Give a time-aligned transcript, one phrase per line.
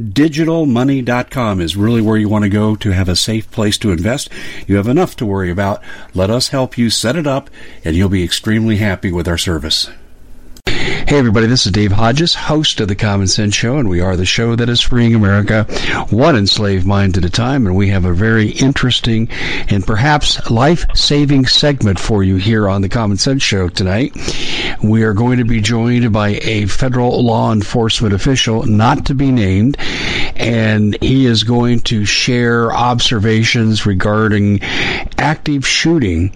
[0.00, 4.30] MyDigitalMoney.com is really where you want to go to have a safe place to invest.
[4.66, 5.82] You have enough to worry about.
[6.14, 7.50] Let us help you set it up,
[7.84, 9.90] and you'll be extremely happy with our service.
[11.12, 14.16] Hey, everybody, this is Dave Hodges, host of The Common Sense Show, and we are
[14.16, 15.64] the show that is freeing America
[16.08, 17.66] one enslaved mind at a time.
[17.66, 19.28] And we have a very interesting
[19.68, 24.12] and perhaps life saving segment for you here on The Common Sense Show tonight.
[24.82, 29.30] We are going to be joined by a federal law enforcement official, not to be
[29.30, 29.76] named,
[30.36, 34.62] and he is going to share observations regarding
[35.18, 36.32] active shooting.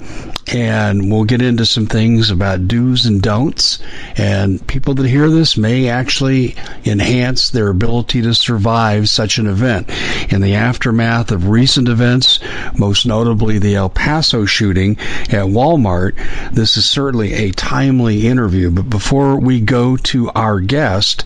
[0.49, 3.83] And we'll get into some things about do's and don'ts.
[4.17, 6.55] And people that hear this may actually
[6.85, 9.91] enhance their ability to survive such an event.
[10.33, 12.39] In the aftermath of recent events,
[12.79, 16.15] most notably the El Paso shooting at Walmart,
[16.53, 18.71] this is certainly a timely interview.
[18.71, 21.25] But before we go to our guest,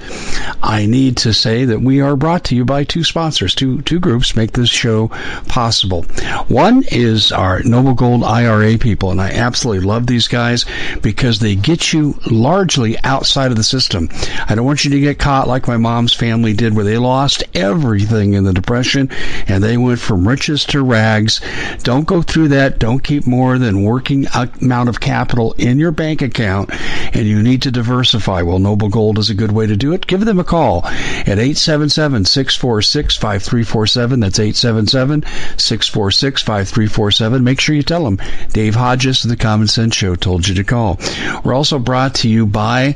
[0.62, 3.55] I need to say that we are brought to you by two sponsors.
[3.55, 5.09] Two two groups make this show
[5.49, 6.03] possible.
[6.49, 10.65] One is our Noble Gold IRA people, and I absolutely love these guys
[11.03, 14.09] because they get you largely outside of the system.
[14.49, 17.44] I don't want you to get caught like my mom's family did, where they lost
[17.55, 19.10] everything in the depression
[19.47, 21.41] and they went from riches to rags.
[21.83, 22.78] Don't go through that.
[22.78, 26.71] Don't keep more than working amount of capital in your bank account,
[27.12, 28.43] and you need to diversify.
[28.43, 30.06] Well, Noble Gold is a good way to do it.
[30.06, 34.21] Give them a call at 877 646 5347.
[34.21, 35.25] That's 877
[35.56, 37.45] 646 5347.
[37.45, 38.19] Make sure you tell them
[38.53, 40.99] Dave Hodges of the Common Sense Show told you to call.
[41.45, 42.95] We're also brought to you by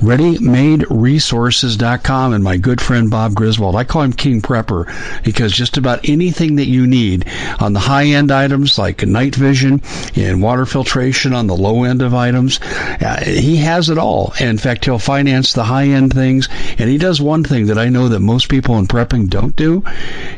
[0.00, 3.76] ReadyMadeResources.com and my good friend Bob Griswold.
[3.76, 7.26] I call him King Prepper because just about anything that you need
[7.60, 9.82] on the high end items like night vision
[10.16, 14.32] and water filtration on the low end of items, uh, he has it all.
[14.40, 16.48] In fact, he'll finance the high end things
[16.78, 19.84] and he does one thing that I know that most people in prepping don't do.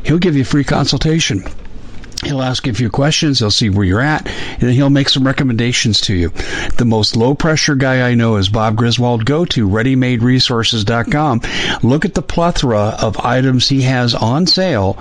[0.04, 1.44] He'll give you free consultation.
[2.24, 3.38] He'll ask you a few questions.
[3.38, 6.32] He'll see where you're at, and then he'll make some recommendations to you.
[6.76, 9.24] The most low pressure guy I know is Bob Griswold.
[9.24, 11.40] Go to ReadyMadeResources.com.
[11.82, 14.98] Look at the plethora of items he has on sale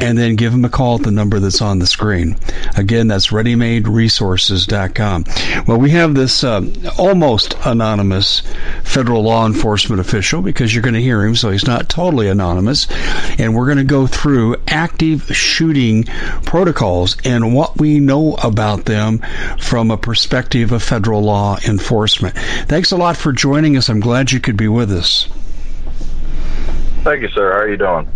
[0.00, 2.36] and then give them a call at the number that's on the screen.
[2.76, 5.24] Again, that's readymaderesources.com.
[5.66, 6.62] Well, we have this uh,
[6.98, 8.42] almost anonymous
[8.84, 12.86] federal law enforcement official because you're going to hear him, so he's not totally anonymous.
[13.38, 16.04] And we're going to go through active shooting
[16.44, 19.20] protocols and what we know about them
[19.58, 22.36] from a perspective of federal law enforcement.
[22.66, 23.88] Thanks a lot for joining us.
[23.88, 25.28] I'm glad you could be with us.
[27.08, 27.52] Thank you, sir.
[27.52, 28.06] How are you doing?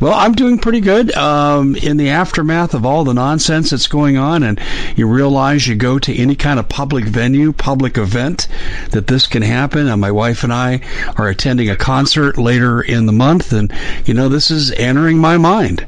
[0.00, 1.14] Well, I'm doing pretty good.
[1.14, 4.60] Um, in the aftermath of all the nonsense that's going on, and
[4.96, 8.48] you realize you go to any kind of public venue, public event,
[8.90, 9.86] that this can happen.
[9.86, 10.80] And my wife and I
[11.16, 13.72] are attending a concert later in the month, and
[14.04, 15.86] you know this is entering my mind.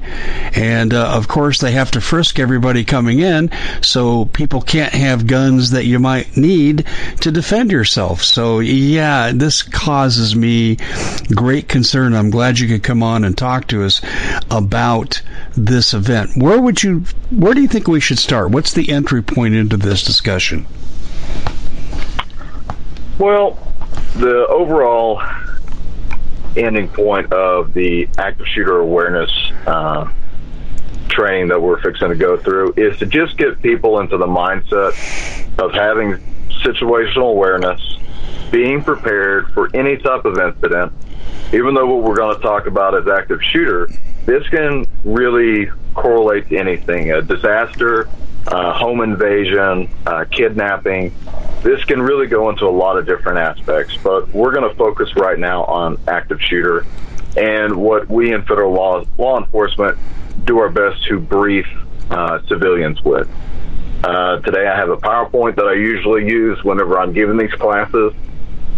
[0.55, 3.51] And uh, of course, they have to frisk everybody coming in,
[3.83, 6.87] so people can't have guns that you might need
[7.23, 8.23] to defend yourself.
[8.23, 10.77] So yeah, this causes me
[11.35, 12.15] great concern.
[12.15, 14.03] I'm glad you could come on and talk to us
[14.51, 15.23] about
[15.57, 16.31] this event.
[16.37, 17.01] Where would you,
[17.31, 18.51] where do you think we should start?
[18.51, 20.67] What's the entry point into this discussion?
[23.19, 23.59] Well,
[24.17, 25.23] the overall
[26.59, 29.31] ending point of the active shooter awareness
[29.67, 30.13] uh,
[31.09, 34.93] training that we're fixing to go through is to just get people into the mindset
[35.59, 36.19] of having
[36.63, 37.81] situational awareness,
[38.51, 40.93] being prepared for any type of incident,
[41.53, 43.89] even though what we're going to talk about is active shooter,
[44.25, 48.09] this can really correlate to anything a disaster,
[48.49, 51.15] uh, home invasion, uh, kidnapping.
[51.63, 55.15] This can really go into a lot of different aspects, but we're going to focus
[55.17, 56.85] right now on active shooter
[57.37, 59.99] and what we in federal law, law enforcement
[60.45, 61.67] do our best to brief
[62.11, 63.29] uh, civilians with.
[64.05, 68.13] Uh, today I have a PowerPoint that I usually use whenever I'm giving these classes.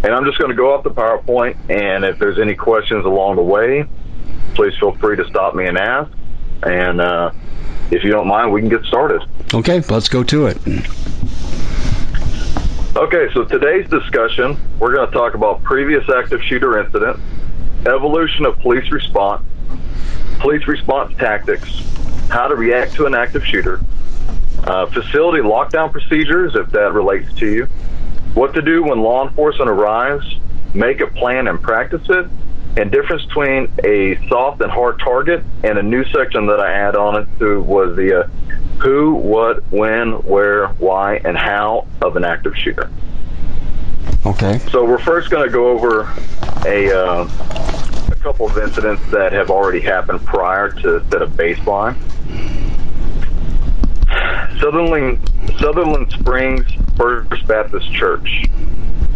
[0.05, 3.37] And I'm just going to go off the PowerPoint, and if there's any questions along
[3.37, 3.85] the way,
[4.55, 6.11] please feel free to stop me and ask.
[6.63, 7.33] And uh,
[7.91, 9.23] if you don't mind, we can get started.
[9.53, 10.57] Okay, let's go to it.
[12.97, 17.21] Okay, so today's discussion, we're going to talk about previous active shooter incidents,
[17.87, 19.45] evolution of police response,
[20.39, 21.69] police response tactics,
[22.29, 23.81] how to react to an active shooter,
[24.65, 27.69] uh, facility lockdown procedures, if that relates to you,
[28.35, 30.39] what to do when law enforcement arrives,
[30.75, 32.27] make a plan and practice it,
[32.77, 36.95] and difference between a soft and hard target and a new section that I add
[36.95, 38.29] on it to was the uh,
[38.81, 42.91] who, what, when, where, why, and how of an active shooter.
[44.25, 44.59] Okay.
[44.71, 46.03] So we're first going to go over
[46.65, 47.29] a, uh,
[48.11, 51.97] a couple of incidents that have already happened prior to set a baseline.
[54.61, 55.19] Sutherland,
[55.59, 56.67] Sutherland Springs
[56.99, 58.45] First Baptist Church.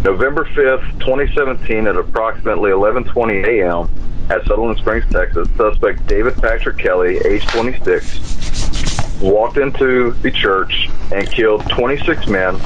[0.05, 3.89] November 5th, 2017 at approximately 11:20 a.m.
[4.31, 11.29] at Sutherland Springs, Texas, suspect David Patrick Kelley, age 26, walked into the church and
[11.29, 12.57] killed 26 men,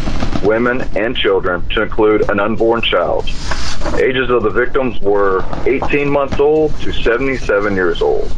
[0.45, 3.25] women, and children to include an unborn child.
[3.99, 8.31] Ages of the victims were 18 months old to 77 years old.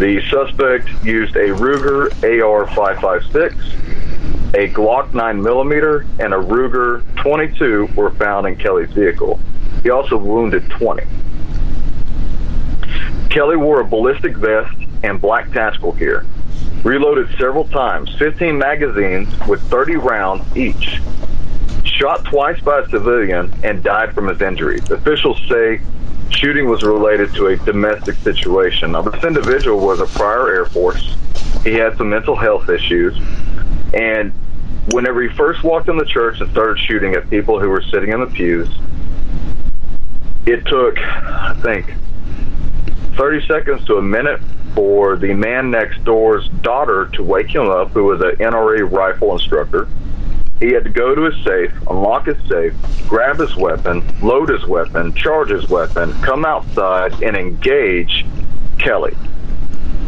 [0.00, 3.52] The suspect used a Ruger AR-556,
[4.54, 9.38] a Glock 9mm, and a Ruger 22 were found in Kelley's vehicle.
[9.82, 11.02] He also wounded 20.
[13.28, 16.24] Kelley wore a ballistic vest and black tactical gear.
[16.82, 20.98] Reloaded several times, 15 magazines with 30 rounds each.
[21.84, 24.90] Shot twice by a civilian and died from his injuries.
[24.90, 25.82] Officials say
[26.30, 28.92] shooting was related to a domestic situation.
[28.92, 31.16] Now, this individual was a prior Air Force.
[31.64, 33.16] He had some mental health issues.
[33.92, 34.32] And
[34.92, 38.12] whenever he first walked in the church and started shooting at people who were sitting
[38.12, 38.68] in the pews,
[40.46, 41.92] it took, I think,
[43.16, 44.40] 30 seconds to a minute
[44.74, 49.32] for the man next door's daughter to wake him up, who was an NRA rifle
[49.32, 49.88] instructor.
[50.60, 52.74] He had to go to his safe, unlock his safe,
[53.08, 58.26] grab his weapon, load his weapon, charge his weapon, come outside, and engage
[58.78, 59.16] Kelley.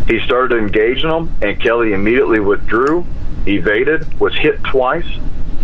[0.06, 3.06] He started engaging him, and Kelley immediately withdrew,
[3.46, 5.08] evaded, was hit twice,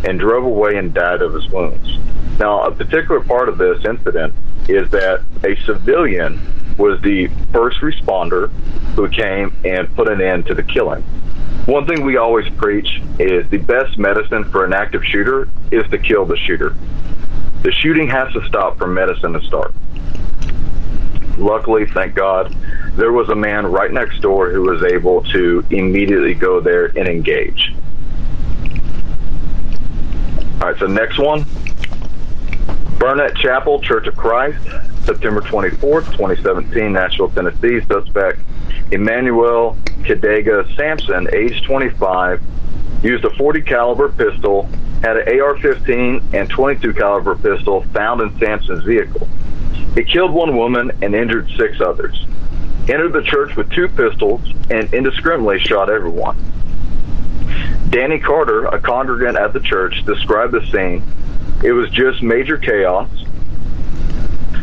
[0.05, 1.99] and drove away and died of his wounds.
[2.39, 4.33] Now, a particular part of this incident
[4.69, 6.41] is that a civilian
[6.79, 8.51] was the first responder
[8.95, 11.05] who came and put an end to the killing.
[11.69, 15.99] One thing we always preach is the best medicine for an active shooter is to
[15.99, 16.75] kill the shooter.
[17.63, 19.75] The shooting has to stop for medicine to start.
[21.37, 22.57] Luckily, thank God,
[22.97, 27.07] there was a man right next door who was able to immediately go there and
[27.07, 27.75] engage.
[30.63, 31.45] All right, so next one
[32.99, 34.67] Burnett Chapel Church of Christ,
[35.09, 37.81] September 24th, 2017, Nashville, Tennessee.
[37.87, 38.41] Suspect
[38.93, 42.43] Emmanuel Kidega Samson, age 25,
[43.03, 44.65] used a 40 caliber pistol,
[45.03, 49.27] had an AR-15 and 22 caliber pistol found in Samson's vehicle.
[49.95, 52.27] He killed one woman and injured six others.
[52.83, 56.37] Entered the church with two pistols and indiscriminately shot everyone.
[57.89, 61.03] Danny Carter, a congregant at the church, described the scene.
[61.65, 63.09] It was just major chaos.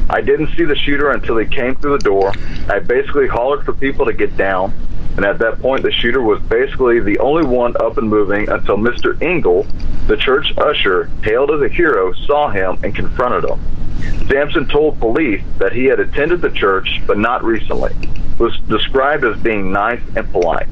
[0.10, 2.32] I didn't see the shooter until he came through the door.
[2.70, 4.74] I basically hollered for people to get down,
[5.18, 8.78] and at that point, the shooter was basically the only one up and moving until
[8.78, 9.20] Mr.
[9.22, 9.66] Engle,
[10.08, 13.60] the church usher, hailed as a hero, saw him and confronted him.
[14.28, 17.96] Samson told police that he had attended the church, but not recently.
[18.38, 20.68] Was described as being nice and polite.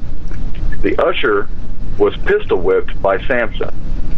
[0.82, 1.48] The usher
[1.98, 3.70] was pistol whipped by Samson,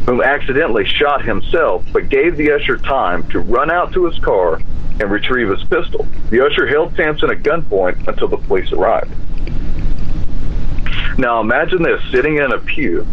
[0.07, 4.61] whom accidentally shot himself, but gave the usher time to run out to his car
[5.01, 6.07] and retrieve his pistol.
[6.31, 9.13] The usher held Samson at gunpoint until the police arrived.
[11.19, 13.07] Now imagine this sitting in a pew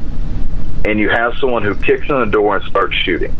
[0.85, 3.35] and you have someone who kicks in the door and starts shooting.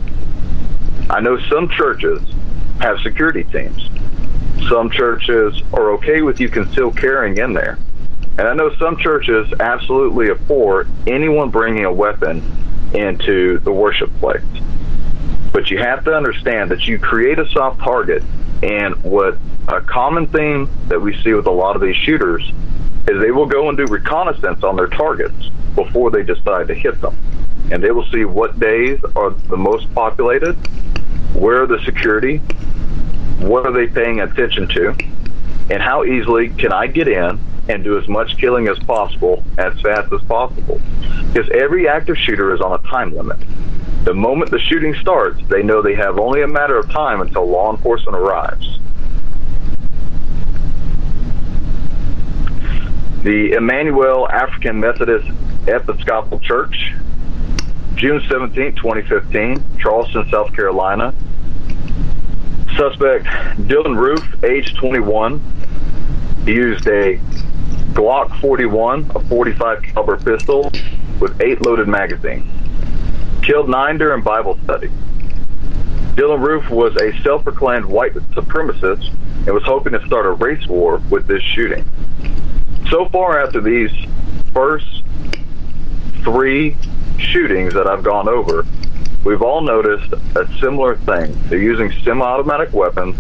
[1.10, 2.22] I know some churches
[2.80, 3.90] have security teams.
[4.70, 7.78] Some churches are okay with you conceal carrying in there.
[8.38, 12.42] And I know some churches absolutely abhor anyone bringing a weapon
[12.94, 14.44] into the worship place.
[15.52, 18.24] But you have to understand that you create a soft target,
[18.62, 22.44] and what a common theme that we see with a lot of these shooters
[23.08, 27.00] is they will go and do reconnaissance on their targets before they decide to hit
[27.02, 27.18] them.
[27.72, 30.54] And they will see what days are the most populated,
[31.36, 32.38] where the security,
[33.40, 34.96] what are they paying attention to,
[35.70, 37.40] and how easily can I get in
[37.70, 40.82] and do as much killing as possible as fast as possible.
[41.32, 43.40] Because every active shooter is on a time limit.
[44.04, 47.46] The moment the shooting starts, they know they have only a matter of time until
[47.46, 48.80] law enforcement arrives.
[53.24, 55.30] The Emanuel African Methodist
[55.66, 56.94] Episcopal Church,
[57.96, 61.14] June 17, 2015, Charleston, South Carolina.
[62.76, 63.26] Suspect
[63.68, 65.42] Dylann Roof, age 21,
[66.46, 67.18] used a
[67.94, 70.72] Glock 41, a 45 caliber pistol
[71.20, 72.46] with eight loaded magazines.
[73.44, 74.90] Killed nine during Bible study.
[76.16, 79.10] Dylann Roof was a self-proclaimed white supremacist
[79.46, 81.86] and was hoping to start a race war with this shooting.
[82.90, 83.92] So far, after these
[84.54, 85.04] first
[86.24, 86.76] three
[87.18, 88.66] shootings that I've gone over,
[89.24, 91.38] we've all noticed a similar thing.
[91.50, 93.16] They're using semi-automatic weapons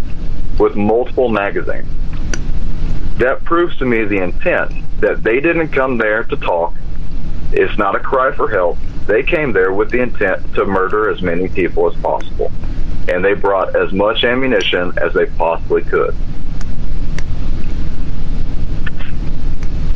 [0.60, 1.88] with multiple magazines
[3.17, 6.74] that proves to me the intent that they didn't come there to talk.
[7.51, 8.77] It's not a cry for help.
[9.05, 12.51] They came there with the intent to murder as many people as possible.
[13.07, 16.15] And they brought as much ammunition as they possibly could.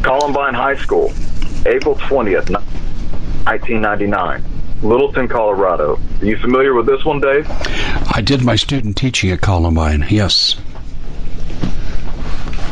[0.03, 1.11] Columbine High School,
[1.65, 4.43] April 20th, 1999.
[4.81, 5.99] Littleton, Colorado.
[6.21, 7.45] Are you familiar with this one, Dave?
[8.13, 10.55] I did my student teaching at Columbine, yes.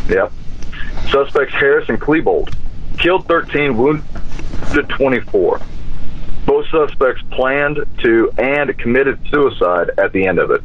[0.10, 0.32] Yep.
[1.10, 2.54] Suspects Harris and Klebold
[2.98, 5.62] killed 13, wounded 24.
[6.46, 10.62] Both suspects planned to and committed suicide at the end of it.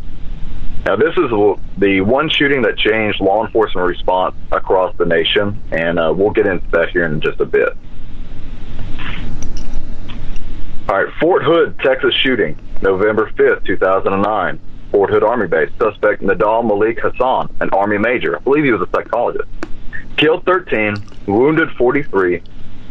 [0.85, 1.31] Now, this is
[1.79, 6.47] the one shooting that changed law enforcement response across the nation, and uh, we'll get
[6.47, 7.77] into that here in just a bit.
[10.91, 14.61] All right, Fort Hood, Texas shooting, November 5th, 2009.
[14.91, 15.71] Fort Hood Army Base.
[15.79, 18.37] Suspect Nadal Malik Hasan, an Army major.
[18.37, 19.49] I believe he was a psychologist.
[20.17, 20.97] Killed 13,
[21.29, 22.43] wounded 43,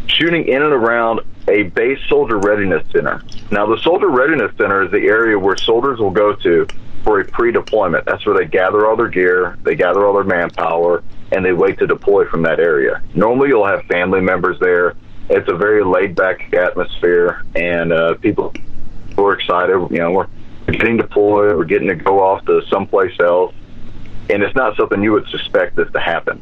[0.08, 3.22] shooting in and around a base soldier readiness center.
[3.52, 6.68] Now, the soldier readiness center is the area where soldiers will go to
[7.04, 8.06] for a pre-deployment.
[8.06, 11.04] That's where they gather all their gear, they gather all their manpower,
[11.34, 13.04] and they wait to deploy from that area.
[13.14, 14.96] Normally, you'll have family members there.
[15.30, 18.54] It's a very laid-back atmosphere, and uh, people
[19.18, 19.76] are excited.
[19.92, 20.28] You know, we're
[20.66, 23.54] getting deployed, we're getting to go off to someplace else,
[24.30, 26.42] and it's not something you would suspect this to happen.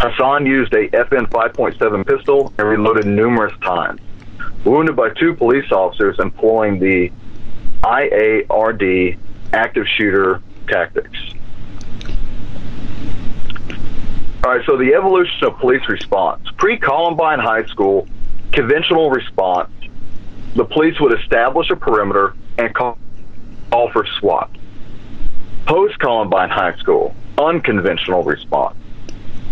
[0.00, 4.00] Hasan used a FN 5.7 pistol and reloaded numerous times.
[4.64, 7.12] Wounded by two police officers employing the
[7.82, 9.18] IARD
[9.52, 11.33] active shooter tactics.
[14.44, 16.46] All right, so the evolution of police response.
[16.58, 18.06] Pre Columbine High School,
[18.52, 19.70] conventional response,
[20.54, 22.98] the police would establish a perimeter and call
[23.70, 24.50] call for SWAT.
[25.64, 28.76] Post Columbine High School, unconventional response.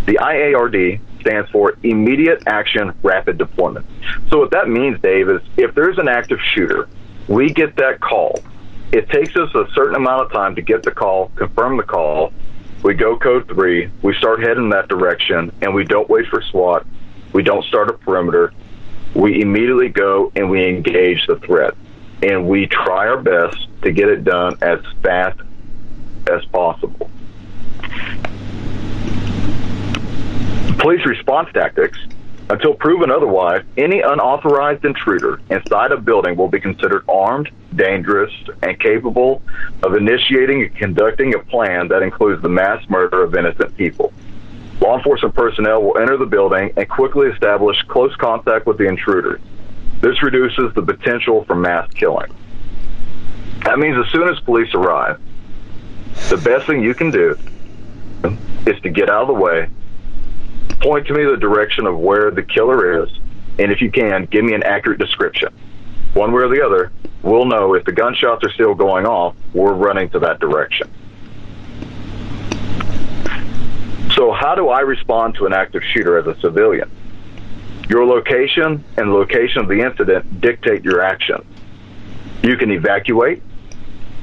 [0.05, 3.87] The IARD stands for Immediate Action Rapid Deployment.
[4.29, 6.87] So, what that means, Dave, is if there's an active shooter,
[7.27, 8.43] we get that call.
[8.91, 12.31] It takes us a certain amount of time to get the call, confirm the call.
[12.83, 16.85] We go code three, we start heading that direction, and we don't wait for SWAT.
[17.31, 18.53] We don't start a perimeter.
[19.15, 21.75] We immediately go and we engage the threat
[22.23, 25.39] and we try our best to get it done as fast
[26.31, 27.09] as possible.
[30.77, 31.97] Police response tactics
[32.49, 38.79] Until proven otherwise, any unauthorized intruder inside a building will be considered armed, dangerous, and
[38.79, 39.41] capable
[39.81, 44.11] of initiating and conducting a plan that includes the mass murder of innocent people.
[44.81, 49.39] Law enforcement personnel will enter the building and quickly establish close contact with the intruder.
[50.01, 52.33] This reduces the potential for mass killing.
[53.63, 55.21] That means as soon as police arrive,
[56.29, 57.37] the best thing you can do
[58.67, 59.69] is to get out of the way,
[60.83, 63.09] point to me the direction of where the killer is,
[63.57, 65.49] and if you can, give me an accurate description.
[66.13, 66.91] One way or the other,
[67.23, 70.91] we'll know if the gunshots are still going off, we're running to that direction.
[74.15, 76.91] So, how do I respond to an active shooter as a civilian?
[77.89, 81.43] Your location and location of the incident dictate your action.
[82.43, 83.41] You can evacuate.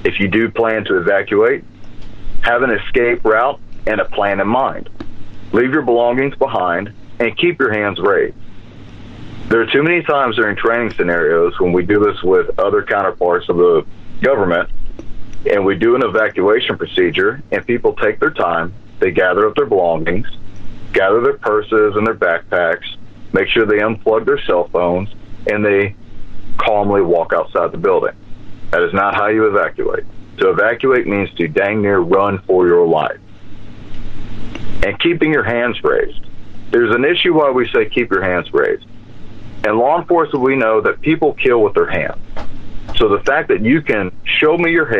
[0.05, 1.65] If you do plan to evacuate,
[2.43, 4.89] have an escape route and a plan in mind.
[5.53, 8.37] Leave your belongings behind and keep your hands raised.
[9.49, 13.49] There are too many times during training scenarios when we do this with other counterparts
[13.49, 13.85] of the
[14.21, 14.71] government
[15.51, 19.67] and we do an evacuation procedure and people take their time they gather up their
[19.67, 20.27] belongings,
[20.93, 22.85] gather their purses and their backpacks,
[23.33, 25.09] make sure they unplug their cell phones,
[25.51, 25.97] and they
[26.59, 28.15] calmly walk outside the building.
[28.71, 30.05] That is not how you evacuate.
[30.39, 33.19] To evacuate means to dang near run for your life.
[34.83, 36.25] And keeping your hands raised.
[36.71, 38.87] There's an issue why we say keep your hands raised.
[39.65, 42.19] In law enforcement, we know that people kill with their hands.
[42.97, 45.00] So the fact that you can show me your hands,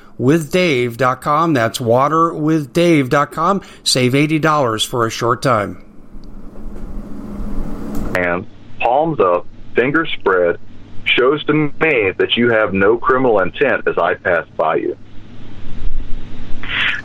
[0.19, 1.53] waterwithdave.com.
[1.53, 3.61] That's waterwithdave.com.
[3.83, 5.85] Save $80 for a short time.
[8.15, 8.45] And
[8.79, 10.59] palms up, fingers spread,
[11.05, 14.97] shows to me that you have no criminal intent as I pass by you.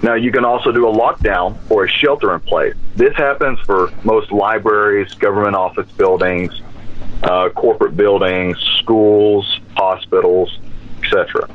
[0.03, 2.75] Now, you can also do a lockdown or a shelter in place.
[2.95, 6.61] This happens for most libraries, government office buildings,
[7.23, 10.59] uh, corporate buildings, schools, hospitals,
[11.03, 11.49] etc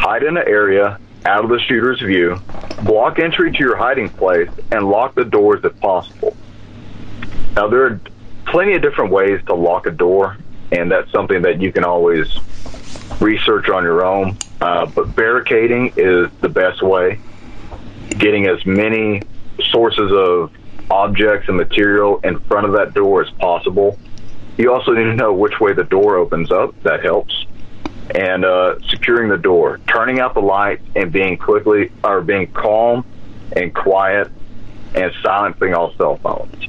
[0.00, 2.40] hide in an area out of the shooter's view,
[2.84, 6.34] block entry to your hiding place, and lock the doors if possible.
[7.54, 8.00] Now, there are
[8.46, 10.38] plenty of different ways to lock a door,
[10.72, 12.26] and that's something that you can always
[13.20, 14.38] research on your own.
[14.60, 17.20] Uh, but barricading is the best way.
[18.08, 19.22] Getting as many
[19.70, 20.50] sources of
[20.90, 23.98] objects and material in front of that door as possible
[24.56, 26.74] You also need to know which way the door opens up.
[26.82, 27.39] That helps.
[28.14, 33.04] And uh, securing the door, turning out the lights, and being quickly or being calm
[33.52, 34.30] and quiet,
[34.94, 36.68] and silencing all cell phones.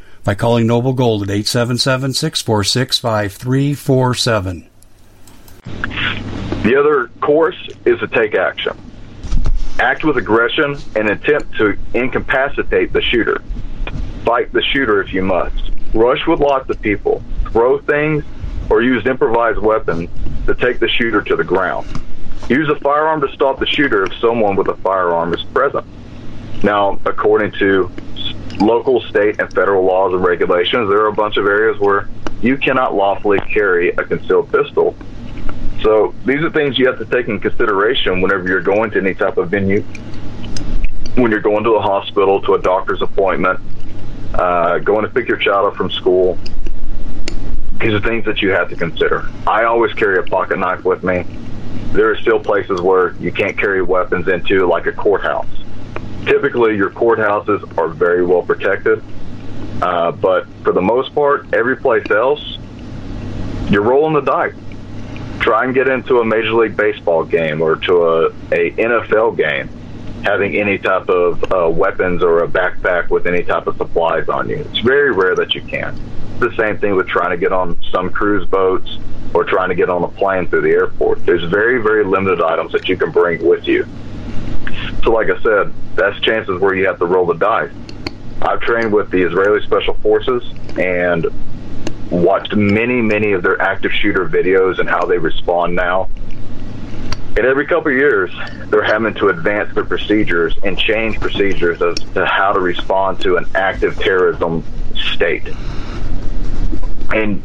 [0.23, 4.67] by calling Noble Gold at 877 646 5347.
[6.63, 8.77] The other course is to take action.
[9.79, 13.41] Act with aggression and attempt to incapacitate the shooter.
[14.23, 15.71] Fight the shooter if you must.
[15.93, 17.23] Rush with lots of people.
[17.51, 18.23] Throw things
[18.69, 20.09] or use improvised weapons
[20.45, 21.87] to take the shooter to the ground.
[22.47, 25.85] Use a firearm to stop the shooter if someone with a firearm is present.
[26.63, 27.91] Now, according to
[28.59, 32.07] local, state, and federal laws and regulations, there are a bunch of areas where
[32.41, 34.95] you cannot lawfully carry a concealed pistol.
[35.81, 39.15] So these are things you have to take in consideration whenever you're going to any
[39.15, 39.81] type of venue,
[41.15, 43.59] when you're going to a hospital, to a doctor's appointment,
[44.35, 46.37] uh, going to pick your child up from school.
[47.79, 49.27] These are things that you have to consider.
[49.47, 51.25] I always carry a pocket knife with me.
[51.93, 55.47] There are still places where you can't carry weapons into, like a courthouse
[56.25, 59.03] typically your courthouses are very well protected.
[59.81, 62.57] Uh, but for the most part, every place else,
[63.69, 64.53] you're rolling the dice.
[65.39, 69.69] Try and get into a Major League Baseball game or to a, a NFL game,
[70.23, 74.49] having any type of uh, weapons or a backpack with any type of supplies on
[74.49, 74.57] you.
[74.57, 75.99] It's very rare that you can.
[76.39, 78.99] The same thing with trying to get on some cruise boats
[79.33, 81.25] or trying to get on a plane through the airport.
[81.25, 83.87] There's very, very limited items that you can bring with you.
[85.03, 87.71] So, like I said, that's chances where you have to roll the dice.
[88.41, 90.43] I've trained with the Israeli Special Forces
[90.77, 91.27] and
[92.11, 96.09] watched many, many of their active shooter videos and how they respond now.
[97.37, 98.31] And every couple of years,
[98.65, 103.37] they're having to advance their procedures and change procedures as to how to respond to
[103.37, 104.65] an active terrorism
[105.13, 105.47] state.
[107.13, 107.41] And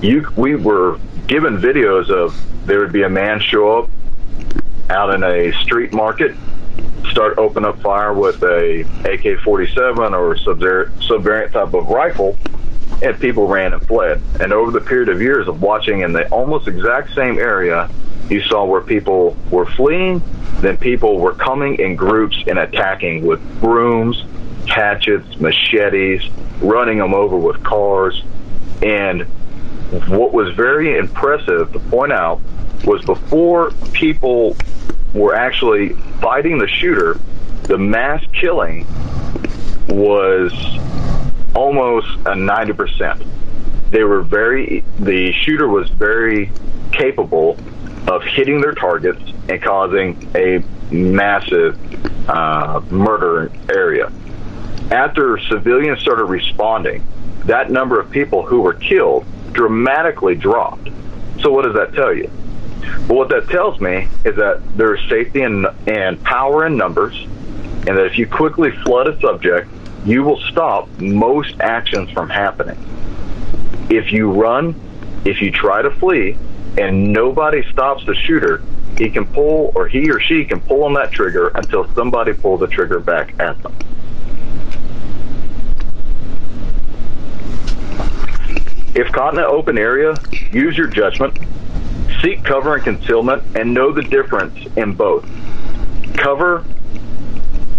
[0.00, 3.90] you, we were given videos of there would be a man show up
[4.88, 6.34] out in a street market
[7.10, 10.36] start open up fire with a AK-47 or
[11.00, 12.38] sub-variant type of rifle,
[13.02, 14.20] and people ran and fled.
[14.40, 17.90] And over the period of years of watching in the almost exact same area,
[18.28, 20.22] you saw where people were fleeing,
[20.60, 24.24] then people were coming in groups and attacking with brooms,
[24.66, 26.28] hatchets, machetes,
[26.60, 28.22] running them over with cars.
[28.82, 29.22] And
[30.08, 32.40] what was very impressive to point out
[32.84, 34.56] was before people
[35.14, 35.90] were actually
[36.20, 37.18] fighting the shooter,
[37.62, 38.86] the mass killing
[39.88, 40.52] was
[41.54, 43.26] almost a 90%.
[43.90, 46.50] They were very, the shooter was very
[46.92, 47.58] capable
[48.08, 51.78] of hitting their targets and causing a massive
[52.28, 54.12] uh, murder area.
[54.90, 57.04] After civilians started responding,
[57.46, 60.88] that number of people who were killed dramatically dropped.
[61.40, 62.30] So, what does that tell you?
[62.80, 67.16] But what that tells me is that there is safety and, and power in numbers,
[67.16, 69.70] and that if you quickly flood a subject,
[70.04, 72.78] you will stop most actions from happening.
[73.90, 74.74] If you run,
[75.24, 76.36] if you try to flee,
[76.78, 78.62] and nobody stops the shooter,
[78.98, 82.60] he can pull or he or she can pull on that trigger until somebody pulls
[82.60, 83.74] the trigger back at them.
[88.94, 90.14] If caught in an open area,
[90.52, 91.38] use your judgment
[92.22, 95.28] Seek cover and concealment and know the difference in both.
[96.16, 96.64] Cover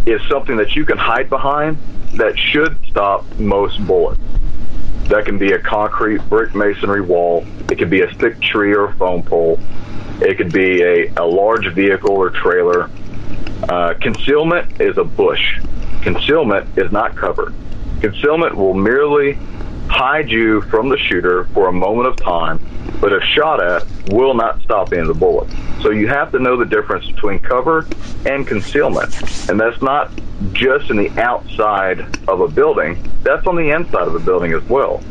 [0.06, 1.78] is something that you can hide behind
[2.14, 4.22] that should stop most bullets.
[5.10, 7.46] That can be a concrete brick masonry wall.
[7.70, 9.60] It could be a thick tree or a phone pole.
[10.22, 12.90] It could be a, a large vehicle or trailer.
[13.70, 15.60] Uh, concealment is a bush.
[16.02, 17.54] Concealment is not cover.
[18.02, 19.38] Concealment will merely
[19.88, 22.60] hide you from the shooter for a moment of time,
[23.00, 25.54] but if shot at, will not stop any of the bullets.
[25.82, 27.88] So you have to know the difference between cover
[28.26, 29.50] and concealment.
[29.50, 30.12] And that's not
[30.54, 34.64] just in the outside of a building, that's on the inside of a building as
[34.64, 35.02] well.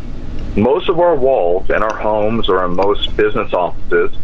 [0.56, 4.16] Most of our walls in our homes or in most business offices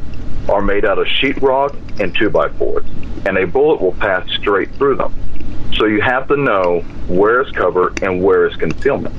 [0.49, 2.87] are made out of sheetrock and 2 by 4s
[3.27, 5.15] and a bullet will pass straight through them.
[5.77, 9.15] So you have to know where is cover and where is concealment.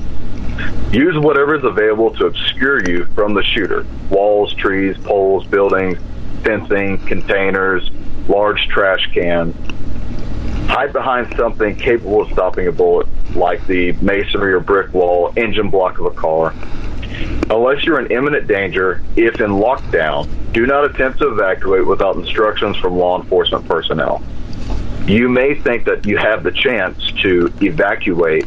[0.92, 5.98] Use whatever is available to obscure you from the shooter walls, trees, poles, buildings,
[6.42, 7.90] fencing, containers,
[8.28, 9.54] large trash cans.
[10.68, 15.70] Hide behind something capable of stopping a bullet, like the masonry or brick wall, engine
[15.70, 16.54] block of a car.
[17.50, 22.76] Unless you're in imminent danger, if in lockdown, do not attempt to evacuate without instructions
[22.76, 24.22] from law enforcement personnel.
[25.06, 28.46] You may think that you have the chance to evacuate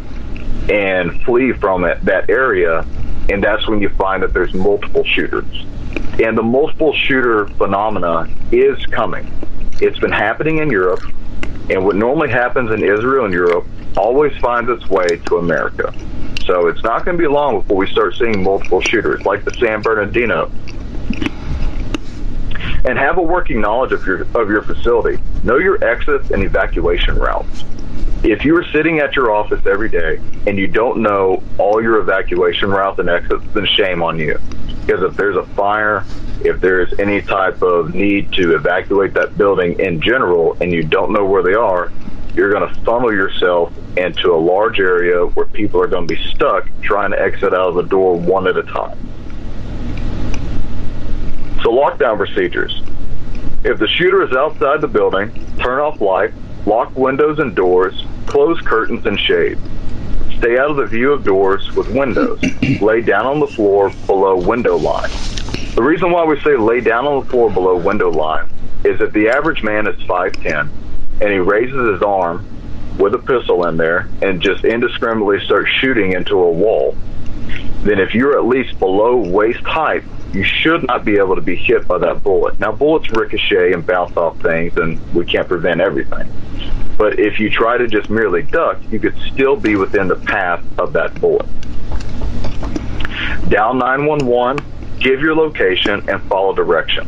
[0.70, 2.86] and flee from it, that area,
[3.30, 5.66] and that's when you find that there's multiple shooters.
[6.22, 9.32] And the multiple shooter phenomena is coming.
[9.82, 11.02] It's been happening in Europe,
[11.70, 15.94] and what normally happens in Israel and Europe always finds its way to America.
[16.46, 19.54] So it's not going to be long before we start seeing multiple shooters, like the
[19.56, 20.52] San Bernardino.
[22.86, 25.22] And have a working knowledge of your of your facility.
[25.44, 27.66] Know your exits and evacuation routes
[28.32, 32.70] if you're sitting at your office every day and you don't know all your evacuation
[32.70, 34.38] routes and exits, then shame on you.
[34.86, 36.04] Because if there's a fire,
[36.42, 41.14] if there's any type of need to evacuate that building in general and you don't
[41.14, 41.92] know where they are,
[42.34, 46.22] you're going to funnel yourself into a large area where people are going to be
[46.32, 48.98] stuck trying to exit out of the door one at a time.
[51.64, 52.82] So, lockdown procedures.
[53.64, 56.36] If the shooter is outside the building, turn off lights,
[56.68, 59.62] lock windows and doors, close curtains and shades.
[60.38, 62.42] Stay out of the view of doors with windows.
[62.82, 65.10] lay down on the floor below window line.
[65.76, 68.50] The reason why we say lay down on the floor below window line
[68.84, 70.70] is that the average man is 5'10
[71.22, 72.46] and he raises his arm
[73.00, 76.98] with a pistol in there and just indiscriminately starts shooting into a wall,
[77.84, 80.04] then if you're at least below waist height,
[80.34, 82.60] you should not be able to be hit by that bullet.
[82.60, 86.32] Now, bullets ricochet and bounce off things, and we can't prevent everything.
[86.98, 90.64] But if you try to just merely duck, you could still be within the path
[90.80, 91.48] of that bullet.
[93.50, 94.64] Dial 911,
[95.00, 97.08] give your location, and follow direction.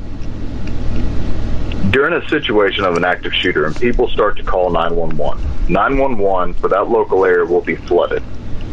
[1.91, 6.67] During a situation of an active shooter and people start to call 911, 911 for
[6.69, 8.23] that local area will be flooded.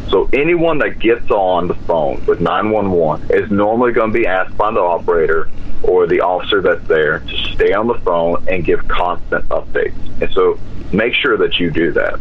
[0.09, 4.57] So anyone that gets on the phone with 911 is normally going to be asked
[4.57, 5.51] by the operator
[5.83, 9.97] or the officer that's there to stay on the phone and give constant updates.
[10.23, 10.59] And so
[10.92, 12.21] make sure that you do that.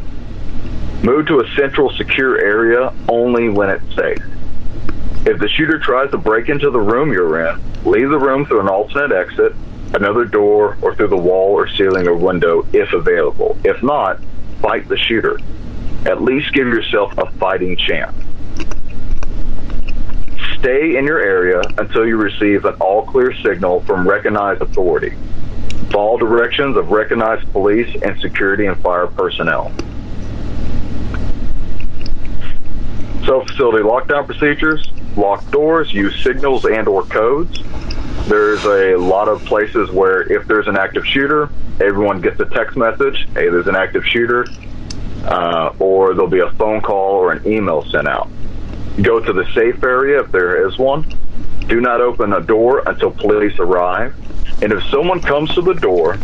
[1.04, 4.24] Move to a central secure area only when it's safe.
[5.28, 8.62] If the shooter tries to break into the room you're in, leave the room through
[8.62, 9.54] an alternate exit,
[9.93, 13.58] another door, or through the wall or ceiling or window if available.
[13.63, 14.19] If not,
[14.62, 15.38] fight the shooter
[16.06, 18.15] at least give yourself a fighting chance.
[20.60, 25.13] Stay in your area until you receive an all clear signal from recognized authority.
[25.91, 29.72] Follow directions of recognized police and security and fire personnel.
[33.26, 37.62] Self-facility lockdown procedures, lock doors, use signals and or codes.
[38.28, 42.78] There's a lot of places where if there's an active shooter, everyone gets a text
[42.78, 44.46] message, hey, there's an active shooter,
[45.26, 48.30] uh, or there'll be a phone call or an email sent out.
[49.02, 51.06] Go to the safe area if there is one.
[51.68, 54.16] Do not open a door until police arrive.
[54.62, 56.18] And if someone comes to the door,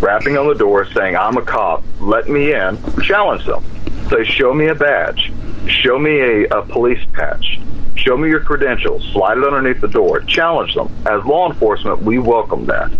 [0.00, 3.64] rapping on the door saying, I'm a cop, let me in, challenge them.
[4.08, 5.32] Say, show me a badge.
[5.66, 7.60] Show me a, a police patch.
[7.94, 9.04] Show me your credentials.
[9.12, 10.20] Slide it underneath the door.
[10.20, 10.92] Challenge them.
[11.06, 12.90] As law enforcement, we welcome that.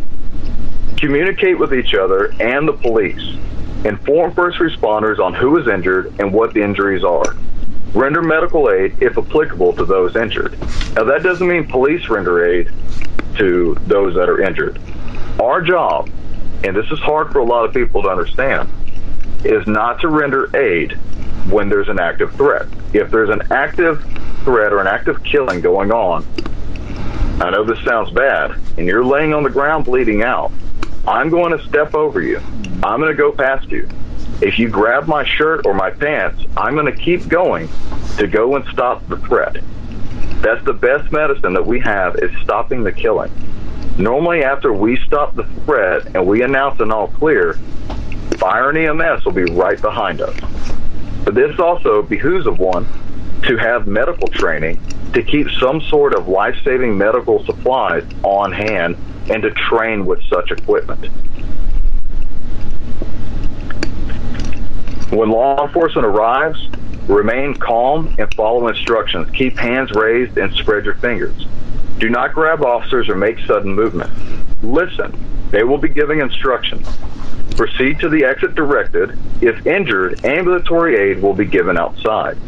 [0.97, 3.37] Communicate with each other and the police.
[3.85, 7.35] Inform first responders on who is injured and what the injuries are.
[7.95, 10.59] Render medical aid if applicable to those injured.
[10.95, 12.71] Now, that doesn't mean police render aid
[13.37, 14.81] to those that are injured.
[15.41, 16.09] Our job,
[16.65, 18.69] and this is hard for a lot of people to understand,
[19.45, 20.93] is not to render aid
[21.51, 22.67] when there's an active threat.
[22.93, 24.01] If there's an active
[24.45, 26.25] threat or an active killing going on,
[27.41, 30.53] I know this sounds bad, and you're laying on the ground bleeding out,
[31.07, 32.39] I'm going to step over you.
[32.83, 33.89] I'm going to go past you.
[34.41, 37.69] If you grab my shirt or my pants, I'm going to keep going
[38.19, 39.57] to go and stop the threat.
[40.43, 43.33] That's the best medicine that we have is stopping the killing.
[43.99, 47.55] Normally, after we stop the threat and we announce an all clear,
[48.39, 50.37] fire and EMS will be right behind us.
[51.25, 52.87] But this also behooves of one
[53.43, 54.81] to have medical training
[55.15, 58.97] to keep some sort of life saving medical supplies on hand
[59.31, 61.07] and to train with such equipment.
[65.13, 66.69] When law enforcement arrives,
[67.07, 69.31] remain calm and follow instructions.
[69.31, 71.47] Keep hands raised and spread your fingers.
[71.99, 74.15] Do not grab officers or make sudden movements.
[74.63, 75.13] Listen.
[75.51, 76.89] They will be giving instructions.
[77.57, 79.19] Proceed to the exit directed.
[79.43, 82.39] If injured, ambulatory aid will be given outside.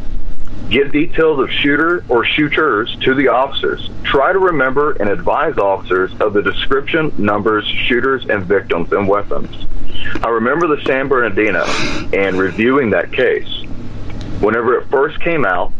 [0.70, 3.90] Give details of shooter or shooters to the officers.
[4.02, 9.54] Try to remember and advise officers of the description, numbers, shooters, and victims and weapons.
[10.22, 11.64] I remember the San Bernardino
[12.12, 13.48] and reviewing that case.
[14.40, 15.72] Whenever it first came out,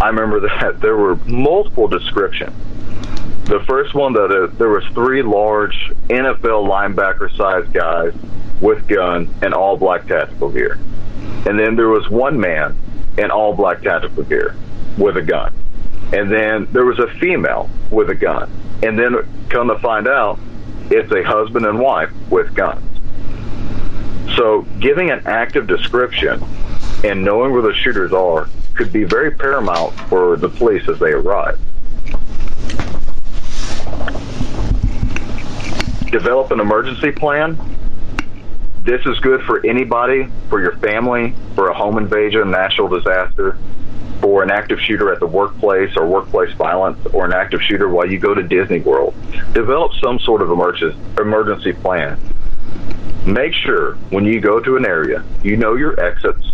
[0.00, 2.54] I remember that there were multiple descriptions.
[3.44, 8.14] The first one that uh, there was three large NFL linebacker sized guys
[8.60, 10.78] with guns and all black tactical gear.
[11.46, 12.78] And then there was one man
[13.18, 14.56] in all black tactical gear
[14.98, 15.52] with a gun.
[16.12, 18.50] And then there was a female with a gun.
[18.82, 19.16] And then
[19.48, 20.38] come to find out,
[20.90, 22.82] it's a husband and wife with guns.
[24.36, 26.42] So giving an active description
[27.04, 31.12] and knowing where the shooters are could be very paramount for the police as they
[31.12, 31.58] arrive.
[36.10, 37.58] Develop an emergency plan.
[38.84, 43.56] This is good for anybody, for your family, for a home invasion, natural disaster,
[44.20, 48.06] for an active shooter at the workplace or workplace violence, or an active shooter while
[48.06, 49.14] you go to Disney World.
[49.54, 52.20] Develop some sort of emergency plan.
[53.24, 56.52] Make sure when you go to an area, you know your exits,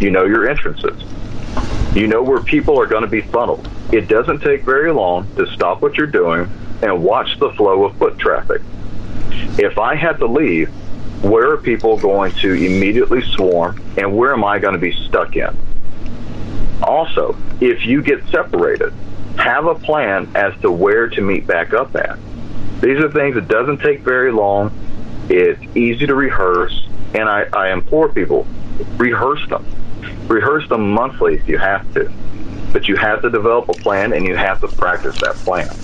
[0.00, 1.02] you know your entrances.
[1.94, 3.68] You know where people are going to be funneled.
[3.92, 6.50] It doesn't take very long to stop what you're doing
[6.80, 8.62] and watch the flow of foot traffic.
[9.58, 10.70] If I had to leave,
[11.22, 15.36] where are people going to immediately swarm and where am I going to be stuck
[15.36, 15.56] in?
[16.82, 18.92] Also, if you get separated,
[19.36, 22.18] have a plan as to where to meet back up at.
[22.80, 24.72] These are things that doesn't take very long.
[25.28, 28.46] It's easy to rehearse, and I, I implore people
[28.96, 29.66] rehearse them
[30.28, 32.12] rehearse them monthly if you have to,
[32.72, 35.76] but you have to develop a plan and you have to practice that plan.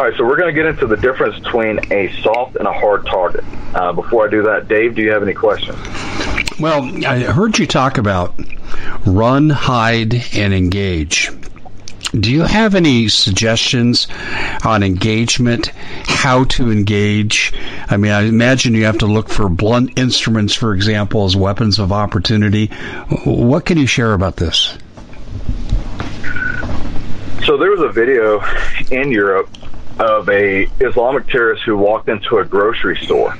[0.00, 2.72] All right, so we're going to get into the difference between a soft and a
[2.72, 3.44] hard target.
[3.74, 5.76] Uh, before I do that, Dave, do you have any questions?
[6.58, 8.34] Well, I heard you talk about
[9.04, 11.28] run, hide, and engage.
[12.18, 14.08] Do you have any suggestions
[14.64, 15.66] on engagement,
[16.06, 17.52] how to engage?
[17.90, 21.78] I mean, I imagine you have to look for blunt instruments, for example, as weapons
[21.78, 22.68] of opportunity.
[23.26, 24.78] What can you share about this?
[27.44, 28.42] So there was a video
[28.90, 29.50] in Europe
[29.98, 33.36] of a Islamic terrorist who walked into a grocery store.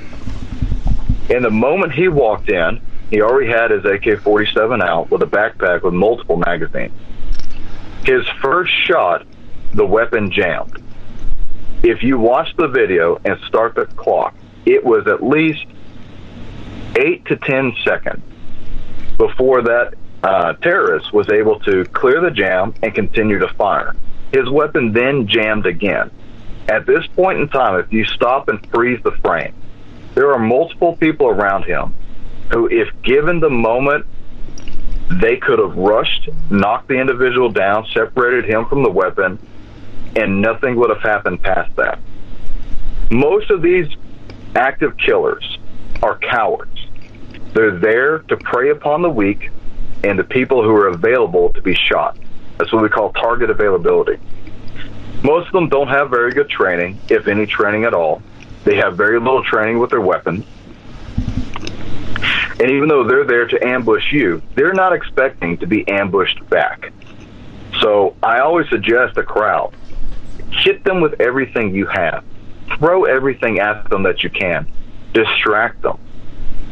[1.30, 5.82] And the moment he walked in, he already had his AK-47 out with a backpack
[5.82, 6.92] with multiple magazines
[8.04, 9.26] his first shot,
[9.74, 10.82] the weapon jammed.
[11.82, 14.34] If you watch the video and start the clock,
[14.66, 15.64] it was at least
[16.96, 18.22] eight to ten seconds
[19.16, 23.94] before that uh, terrorist was able to clear the jam and continue to fire.
[24.32, 26.10] His weapon then jammed again.
[26.70, 29.52] At this point in time, if you stop and freeze the frame,
[30.14, 31.92] there are multiple people around him
[32.52, 34.06] who, if given the moment
[35.20, 39.44] they could have rushed, knocked the individual down, separated him from the weapon,
[40.14, 41.98] and nothing would have happened past that.
[43.10, 43.88] Most of these
[44.54, 45.58] active killers
[46.04, 46.86] are cowards.
[47.52, 49.50] They're there to prey upon the weak
[50.04, 52.16] and the people who are available to be shot.
[52.58, 54.20] That's what we call target availability.
[55.22, 58.22] Most of them don't have very good training, if any training at all.
[58.64, 60.44] They have very little training with their weapons.
[62.60, 66.92] And even though they're there to ambush you, they're not expecting to be ambushed back.
[67.80, 69.74] So I always suggest a crowd
[70.52, 72.24] hit them with everything you have,
[72.78, 74.70] throw everything at them that you can,
[75.12, 75.98] distract them,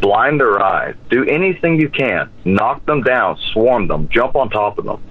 [0.00, 4.78] blind their eyes, do anything you can, knock them down, swarm them, jump on top
[4.78, 5.02] of them.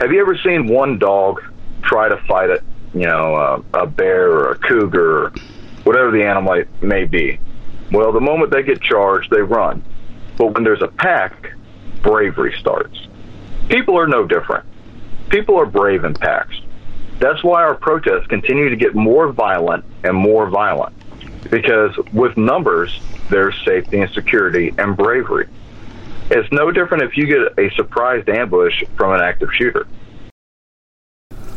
[0.00, 1.42] Have you ever seen one dog
[1.82, 2.62] try to fight a,
[2.96, 5.32] you know, a, a bear or a cougar or
[5.84, 7.38] whatever the animal may be?
[7.92, 9.84] Well, the moment they get charged, they run.
[10.36, 11.52] But when there's a pack,
[12.02, 13.06] bravery starts.
[13.68, 14.64] People are no different.
[15.28, 16.60] People are brave in packs.
[17.18, 20.94] That's why our protests continue to get more violent and more violent.
[21.50, 25.48] Because with numbers, there's safety and security and bravery.
[26.30, 29.86] It's no different if you get a surprised ambush from an active shooter.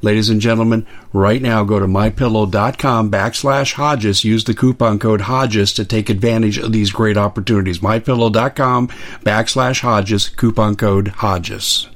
[0.00, 4.22] Ladies and gentlemen, right now go to mypillow.com backslash Hodges.
[4.24, 7.80] Use the coupon code Hodges to take advantage of these great opportunities.
[7.80, 8.88] Mypillow.com
[9.24, 11.88] backslash Hodges, coupon code Hodges.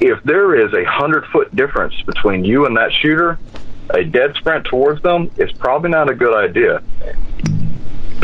[0.00, 3.38] If there is a hundred foot difference between you and that shooter,
[3.90, 6.82] a dead sprint towards them is probably not a good idea.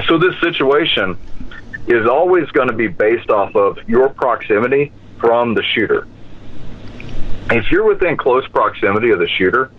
[0.08, 1.16] So this situation
[1.86, 6.08] is always going to be based off of your proximity from the shooter.
[7.50, 9.72] If you're within close proximity of the shooter,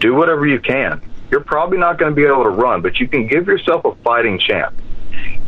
[0.00, 1.00] do whatever you can.
[1.30, 3.94] You're probably not going to be able to run, but you can give yourself a
[3.96, 4.74] fighting chance.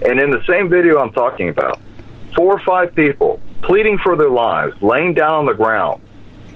[0.07, 1.81] And in the same video I'm talking about,
[2.37, 6.01] four or five people pleading for their lives, laying down on the ground,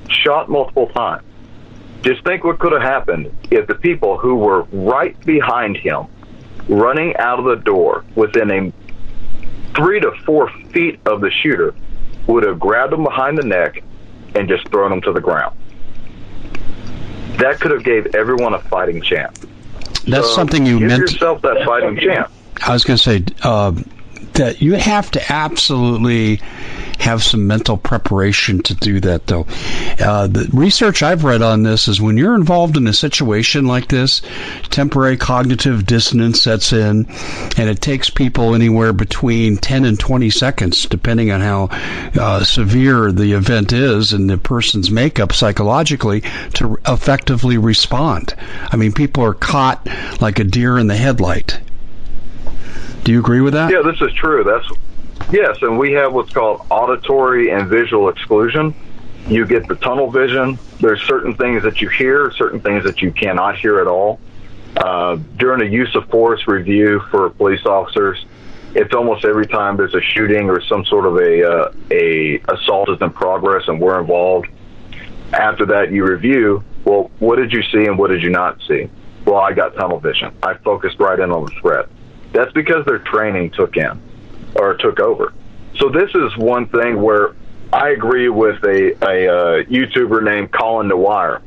[0.08, 1.24] shot multiple times.
[2.02, 6.06] Just think what could have happened if the people who were right behind him,
[6.68, 8.72] running out of the door within a
[9.74, 11.74] three to four feet of the shooter,
[12.28, 13.82] would have grabbed him behind the neck
[14.34, 15.56] and just thrown him to the ground.
[17.38, 19.38] That could have gave everyone a fighting chance.
[20.06, 21.00] That's So something you give meant.
[21.00, 22.30] yourself that fighting chance.
[22.66, 23.72] I was going to say uh,
[24.34, 26.40] that you have to absolutely
[27.02, 29.44] have some mental preparation to do that, though.
[30.00, 33.88] Uh, the research I've read on this is when you're involved in a situation like
[33.88, 34.22] this,
[34.70, 37.06] temporary cognitive dissonance sets in,
[37.56, 41.68] and it takes people anywhere between 10 and 20 seconds, depending on how
[42.20, 46.20] uh, severe the event is and the person's makeup psychologically,
[46.54, 48.32] to effectively respond.
[48.70, 49.88] I mean, people are caught
[50.20, 51.58] like a deer in the headlight.
[53.02, 53.72] Do you agree with that?
[53.72, 54.44] Yeah, this is true.
[54.44, 54.68] That's
[55.32, 58.74] yes, and we have what's called auditory and visual exclusion.
[59.26, 60.58] You get the tunnel vision.
[60.80, 64.20] There's certain things that you hear, certain things that you cannot hear at all.
[64.76, 68.24] Uh, during a use of force review for police officers,
[68.74, 72.88] it's almost every time there's a shooting or some sort of a uh, a assault
[72.88, 74.48] is in progress and we're involved.
[75.32, 76.64] After that, you review.
[76.84, 78.88] Well, what did you see and what did you not see?
[79.24, 80.34] Well, I got tunnel vision.
[80.42, 81.88] I focused right in on the threat.
[82.32, 84.00] That's because their training took in
[84.54, 85.32] or took over.
[85.78, 87.34] So this is one thing where
[87.72, 91.40] I agree with a, a uh, YouTuber named Colin Dwyer.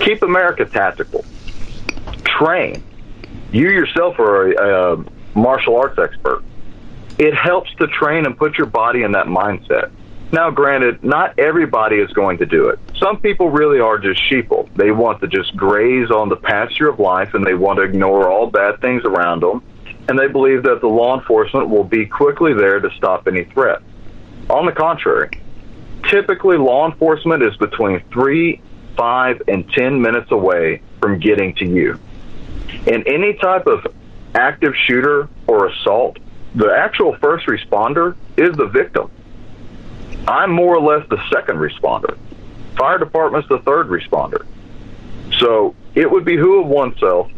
[0.00, 1.24] Keep America tactical.
[2.24, 2.82] Train.
[3.52, 6.44] You yourself are a, a martial arts expert.
[7.18, 9.90] It helps to train and put your body in that mindset.
[10.32, 12.80] Now, granted, not everybody is going to do it.
[12.98, 14.68] Some people really are just sheeple.
[14.74, 18.28] They want to just graze on the pasture of life and they want to ignore
[18.28, 19.62] all bad things around them
[20.08, 23.80] and they believe that the law enforcement will be quickly there to stop any threat.
[24.50, 25.30] On the contrary,
[26.08, 28.60] typically law enforcement is between three,
[28.96, 31.98] five, and ten minutes away from getting to you.
[32.86, 33.86] In any type of
[34.34, 36.18] active shooter or assault,
[36.54, 39.10] the actual first responder is the victim.
[40.28, 42.18] I'm more or less the second responder.
[42.76, 44.46] Fire department's the third responder.
[45.38, 47.30] So it would behoove oneself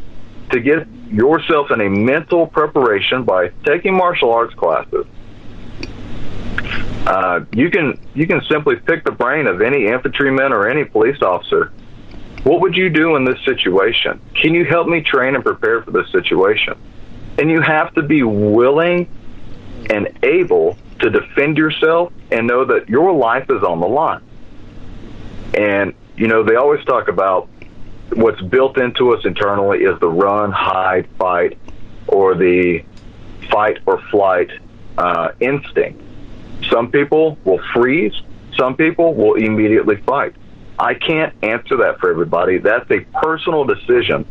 [0.51, 5.07] to get yourself in a mental preparation by taking martial arts classes.
[7.07, 11.23] Uh, you can you can simply pick the brain of any infantryman or any police
[11.23, 11.73] officer.
[12.43, 14.21] What would you do in this situation?
[14.35, 16.75] Can you help me train and prepare for this situation?
[17.39, 19.09] And you have to be willing
[19.91, 24.23] and able to defend yourself and know that your life is on the line.
[25.57, 27.49] And you know they always talk about
[28.15, 31.59] what's built into us internally is the run, hide, fight,
[32.09, 32.85] or the
[33.51, 34.51] fight or flight
[34.99, 36.03] uh, instinct.
[36.71, 38.15] Some people will freeze.
[38.57, 40.35] Some people will immediately fight.
[40.79, 42.59] I can't answer that for everybody.
[42.59, 44.27] That's a personal decision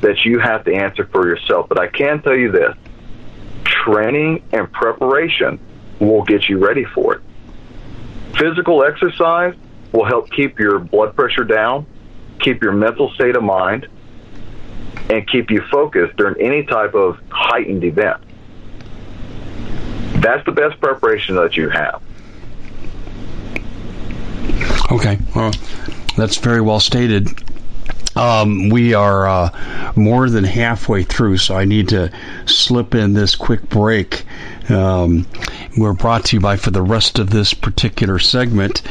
[0.00, 1.68] that you have to answer for yourself.
[1.68, 2.74] But I can tell you this
[3.64, 5.58] training and preparation
[5.98, 7.22] will get you ready for it.
[8.38, 9.54] Physical exercise
[9.92, 11.86] will help keep your blood pressure down,
[12.40, 13.88] keep your mental state of mind,
[15.10, 18.18] and keep you focused during any type of heightened event.
[20.22, 22.02] That's the best preparation that you have.
[24.90, 25.52] Okay, well,
[26.16, 27.28] that's very well stated.
[28.16, 32.10] Um, we are uh, more than halfway through, so I need to
[32.46, 34.24] slip in this quick break.
[34.68, 35.26] Um,
[35.76, 38.82] we're brought to you by, for the rest of this particular segment,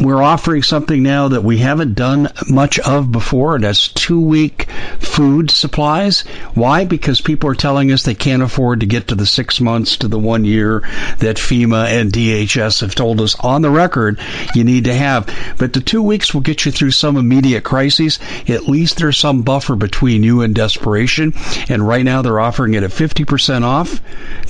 [0.00, 4.68] we're offering something now that we haven't done much of before, and that's two week
[4.98, 6.22] food supplies.
[6.54, 6.84] Why?
[6.84, 10.08] Because people are telling us they can't afford to get to the six months to
[10.08, 10.80] the one year
[11.18, 14.18] that FEMA and DHS have told us on the record
[14.54, 15.28] you need to have.
[15.58, 18.18] But the two weeks will get you through some immediate crises.
[18.48, 21.34] At least there's some buffer between you and desperation.
[21.68, 24.00] And right now they're offering it at 50% off.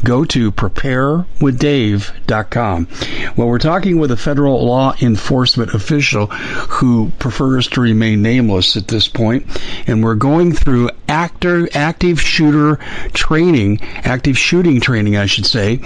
[0.05, 2.89] Go to preparewithdave.com.
[3.37, 8.77] Well, we're talking with a federal law enforcement enforcement official who prefers to remain nameless
[8.77, 9.47] at this point.
[9.87, 12.77] and we're going through actor active shooter
[13.13, 15.81] training, active shooting training, I should say,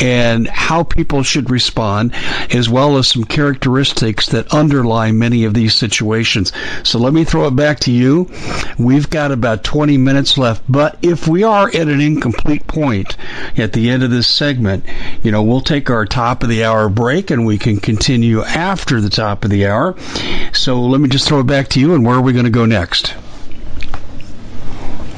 [0.00, 2.14] and how people should respond,
[2.52, 6.52] as well as some characteristics that underlie many of these situations.
[6.82, 8.30] So let me throw it back to you.
[8.78, 13.16] We've got about 20 minutes left, but if we are at an incomplete point
[13.56, 14.84] at the end of this segment,
[15.22, 18.91] you know, we'll take our top of the hour break and we can continue after
[19.00, 19.96] the top of the hour.
[20.52, 22.50] So let me just throw it back to you and where are we going to
[22.50, 23.14] go next?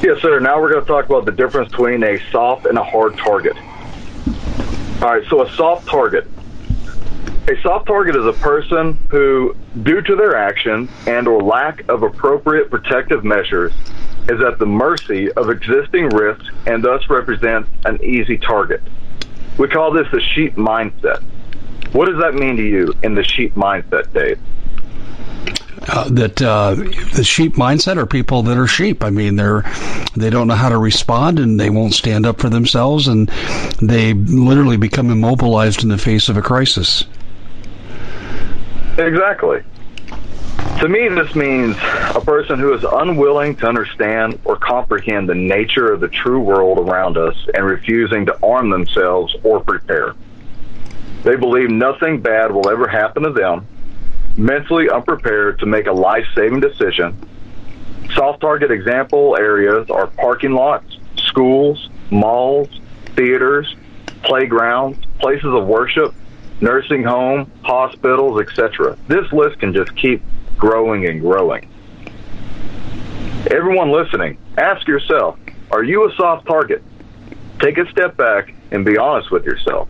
[0.01, 0.39] Yes, sir.
[0.39, 3.57] Now we're going to talk about the difference between a soft and a hard target.
[5.01, 6.27] All right, so a soft target.
[7.47, 12.03] A soft target is a person who, due to their actions and or lack of
[12.03, 13.71] appropriate protective measures,
[14.27, 18.81] is at the mercy of existing risks and thus represents an easy target.
[19.57, 21.23] We call this the sheep mindset.
[21.95, 24.37] What does that mean to you in the sheep mindset, Dave?
[25.87, 29.01] Uh, that uh, the sheep mindset are people that are sheep.
[29.01, 29.63] I mean, they're
[30.17, 33.29] they don't know how to respond and they won't stand up for themselves, and
[33.81, 37.05] they literally become immobilized in the face of a crisis.
[38.97, 39.63] Exactly.
[40.81, 41.77] To me, this means
[42.13, 46.77] a person who is unwilling to understand or comprehend the nature of the true world
[46.77, 50.13] around us and refusing to arm themselves or prepare.
[51.25, 53.67] They believe nothing bad will ever happen to them
[54.37, 57.17] mentally unprepared to make a life saving decision.
[58.13, 62.69] Soft target example areas are parking lots, schools, malls,
[63.15, 63.75] theaters,
[64.21, 66.13] playgrounds, places of worship,
[66.61, 68.95] nursing home, hospitals, etc.
[69.07, 70.21] This list can just keep
[70.57, 71.67] growing and growing.
[73.49, 75.39] Everyone listening, ask yourself,
[75.71, 76.83] are you a soft target?
[77.59, 79.89] Take a step back and be honest with yourself.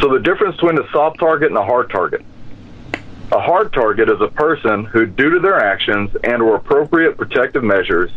[0.00, 2.24] So the difference between a soft target and a hard target.
[3.32, 7.64] A hard target is a person who, due to their actions and or appropriate protective
[7.64, 8.10] measures,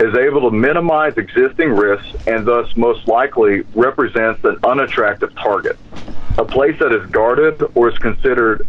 [0.00, 5.78] is able to minimize existing risks and thus most likely represents an unattractive target.
[6.38, 8.66] A place that is guarded or is considered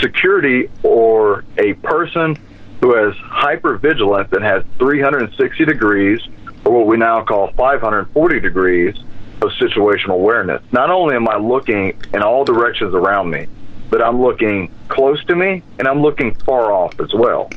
[0.00, 2.36] security or a person
[2.80, 6.20] who has hypervigilance and has 360 degrees
[6.64, 8.96] or what we now call 540 degrees
[9.42, 10.62] of situational awareness.
[10.72, 13.46] Not only am I looking in all directions around me,
[13.88, 17.50] but I'm looking close to me and I'm looking far off as well.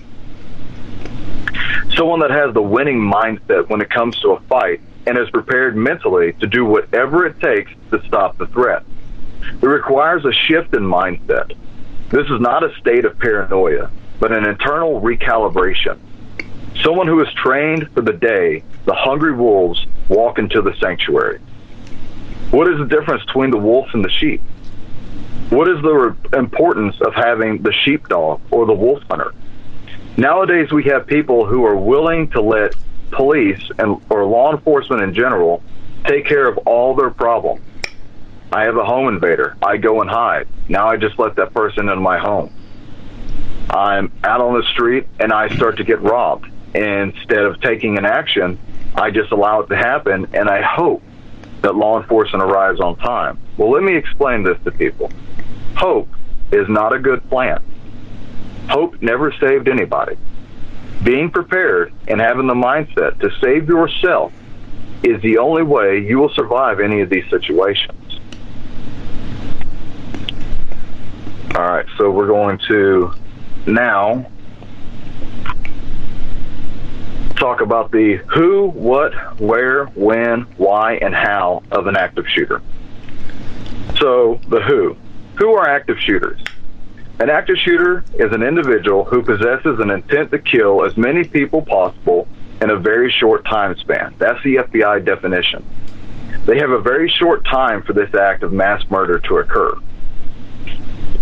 [1.96, 5.76] Someone that has the winning mindset when it comes to a fight and is prepared
[5.76, 8.84] mentally to do whatever it takes to stop the threat.
[9.62, 11.56] It requires a shift in mindset.
[12.10, 16.00] This is not a state of paranoia, but an internal recalibration.
[16.82, 21.40] Someone who is trained for the day, the hungry wolves walk into the sanctuary.
[22.54, 24.40] What is the difference between the wolf and the sheep?
[25.50, 29.34] What is the importance of having the sheepdog or the wolf hunter?
[30.18, 32.76] Nowadays, we have people who are willing to let
[33.10, 35.64] police and or law enforcement in general
[36.06, 37.66] take care of all their problems.
[38.52, 39.58] I have a home invader.
[39.64, 40.48] I go and hide.
[40.70, 42.54] Now I just let that person into my home.
[43.72, 46.52] I'm out on the street and I start to get robbed.
[46.76, 48.60] Instead of taking an action,
[48.94, 51.02] I just allow it to happen and I hope
[51.64, 53.40] that law enforcement arrives on time.
[53.58, 55.10] Well, let me explain this to people.
[55.76, 56.10] Hope
[56.52, 57.64] is not a good plan.
[58.70, 60.18] Hope never saved anybody.
[61.04, 64.32] Being prepared and having the mindset to save yourself
[65.04, 68.20] is the only way you will survive any of these situations.
[71.56, 73.14] All right, so we're going to
[73.66, 74.26] now
[77.44, 82.62] talk about the who, what, where, when, why, and how of an active shooter.
[84.00, 84.96] So, the who.
[85.36, 86.42] Who are active shooters?
[87.20, 91.62] An active shooter is an individual who possesses an intent to kill as many people
[91.62, 92.30] possible
[92.62, 94.16] in a very short time span.
[94.18, 95.66] That's the FBI definition.
[96.46, 99.76] They have a very short time for this act of mass murder to occur.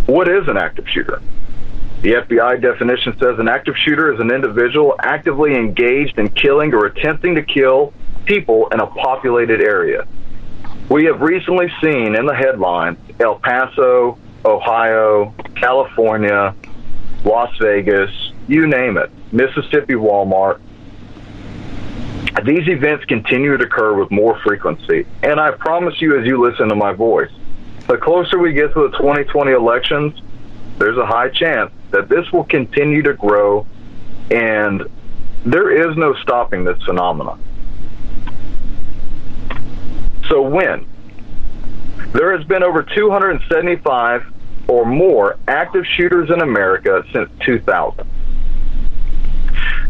[0.06, 1.20] What is an active shooter?
[2.02, 6.88] The FBI definition says an active shooter is an individual actively engaged in killing or
[6.88, 7.94] attempting to kill
[8.26, 10.08] people in a populated area.
[10.90, 16.56] We have recently seen in the headlines El Paso, Ohio, California,
[17.24, 18.10] Las Vegas,
[18.48, 20.60] you name it, Mississippi Walmart.
[22.44, 26.68] These events continue to occur with more frequency, and I promise you as you listen
[26.70, 27.32] to my voice,
[27.86, 30.20] the closer we get to the 2020 elections,
[30.80, 33.66] there's a high chance that this will continue to grow,
[34.30, 34.84] and
[35.46, 37.42] there is no stopping this phenomenon.
[40.30, 40.86] So, when?
[42.14, 44.26] There has been over 275
[44.68, 48.08] or more active shooters in America since 2000.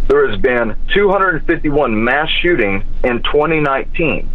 [0.08, 4.30] There has been 251 mass shootings in 2019.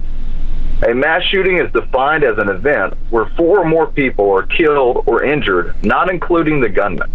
[0.89, 5.05] A mass shooting is defined as an event where four or more people are killed
[5.07, 7.11] or injured, not including the gunman.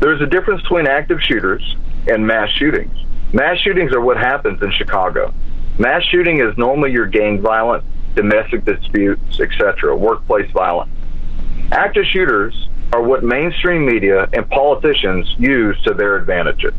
[0.00, 1.76] There's a difference between active shooters
[2.08, 2.94] and mass shootings.
[3.32, 5.32] Mass shootings are what happens in Chicago.
[5.78, 10.90] Mass shooting is normally your gang violence, domestic disputes, etc., workplace violence.
[11.72, 16.74] Active shooters are what mainstream media and politicians use to their advantages.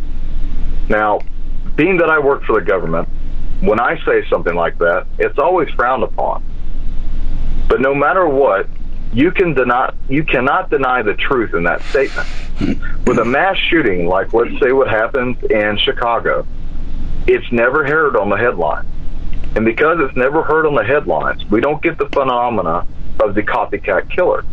[0.88, 1.20] Now,
[1.76, 3.10] being that I work for the government,
[3.62, 6.44] when I say something like that, it's always frowned upon.
[7.68, 8.68] But no matter what,
[9.16, 12.28] you can deny you cannot deny the truth in that statement.
[13.08, 16.46] With a mass shooting like let's say what happened in Chicago,
[17.26, 18.88] it's never heard on the headlines.
[19.56, 22.86] And because it's never heard on the headlines, we don't get the phenomena
[23.22, 24.44] of the copycat killer.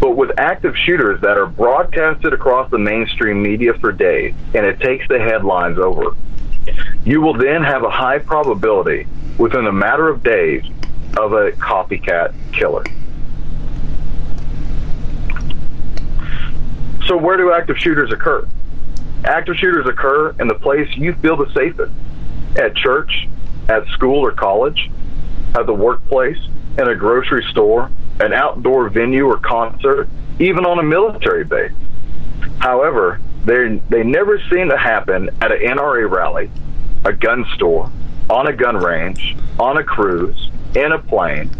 [0.00, 4.80] But with active shooters that are broadcasted across the mainstream media for days and it
[4.80, 6.14] takes the headlines over,
[7.06, 9.06] you will then have a high probability
[9.38, 10.62] within a matter of days
[11.16, 12.84] of a copycat killer.
[17.08, 18.46] So, where do active shooters occur?
[19.24, 21.90] Active shooters occur in the place you feel the safest
[22.56, 23.26] at church,
[23.66, 24.90] at school or college,
[25.56, 26.36] at the workplace,
[26.76, 27.90] in a grocery store,
[28.20, 30.06] an outdoor venue or concert,
[30.38, 31.72] even on a military base.
[32.58, 36.50] However, they they never seem to happen at an NRA rally,
[37.06, 37.90] a gun store,
[38.28, 41.50] on a gun range, on a cruise, in a plane.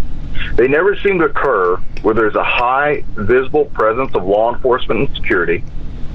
[0.54, 5.16] They never seem to occur where there's a high visible presence of law enforcement and
[5.16, 5.64] security,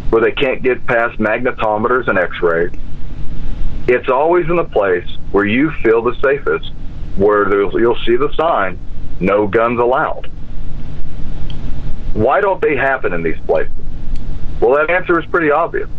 [0.09, 2.71] where they can't get past magnetometers and x-rays.
[3.87, 6.71] It's always in the place where you feel the safest,
[7.17, 8.79] where you'll see the sign,
[9.19, 10.29] no guns allowed.
[12.13, 13.73] Why don't they happen in these places?
[14.61, 15.89] Well, that answer is pretty obvious.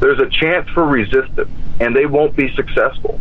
[0.00, 3.20] There's a chance for resistance, and they won't be successful.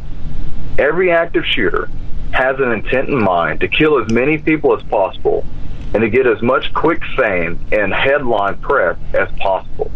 [0.79, 1.89] Every active shooter
[2.31, 5.45] has an intent in mind to kill as many people as possible
[5.93, 9.91] and to get as much quick fame and headline press as possible.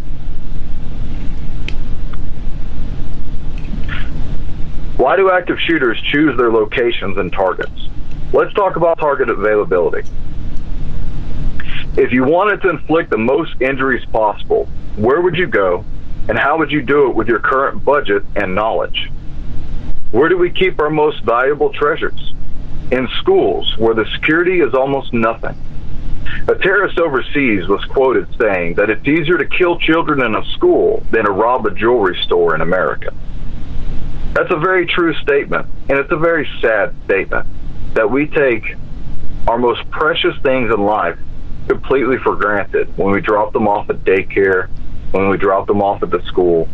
[4.96, 7.88] Why do active shooters choose their locations and targets?
[8.32, 10.08] Let's talk about target availability.
[11.96, 14.66] If you wanted to inflict the most injuries possible,
[14.96, 15.84] where would you go
[16.28, 19.10] and how would you do it with your current budget and knowledge?
[20.12, 22.32] Where do we keep our most valuable treasures?
[22.90, 25.56] In schools, where the security is almost nothing.
[26.48, 31.02] A terrorist overseas was quoted saying that it's easier to kill children in a school
[31.10, 33.12] than to rob a jewelry store in America.
[34.32, 37.46] That's a very true statement, and it's a very sad statement
[37.94, 38.76] that we take
[39.48, 41.18] our most precious things in life
[41.68, 44.68] completely for granted when we drop them off at daycare,
[45.12, 46.68] when we drop them off at the school.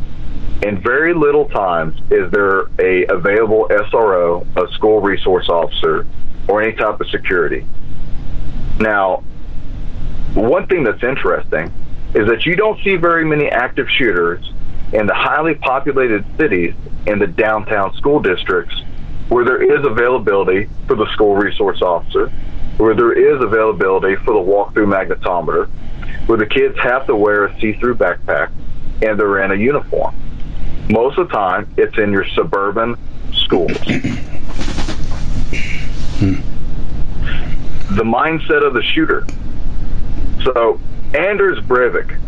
[0.62, 6.06] And very little times is there a available SRO, a school resource officer,
[6.48, 7.66] or any type of security.
[8.78, 9.24] Now,
[10.34, 11.72] one thing that's interesting
[12.14, 14.52] is that you don't see very many active shooters
[14.92, 16.74] in the highly populated cities
[17.06, 18.74] in the downtown school districts
[19.28, 22.28] where there is availability for the school resource officer,
[22.76, 25.68] where there is availability for the walk-through magnetometer,
[26.26, 28.52] where the kids have to wear a see-through backpack
[29.00, 30.14] and they're in a uniform.
[30.88, 32.96] Most of the time, it's in your suburban
[33.32, 33.72] schools.
[37.92, 39.26] The mindset of the shooter.
[40.44, 40.80] So,
[41.12, 42.18] Anders Breivik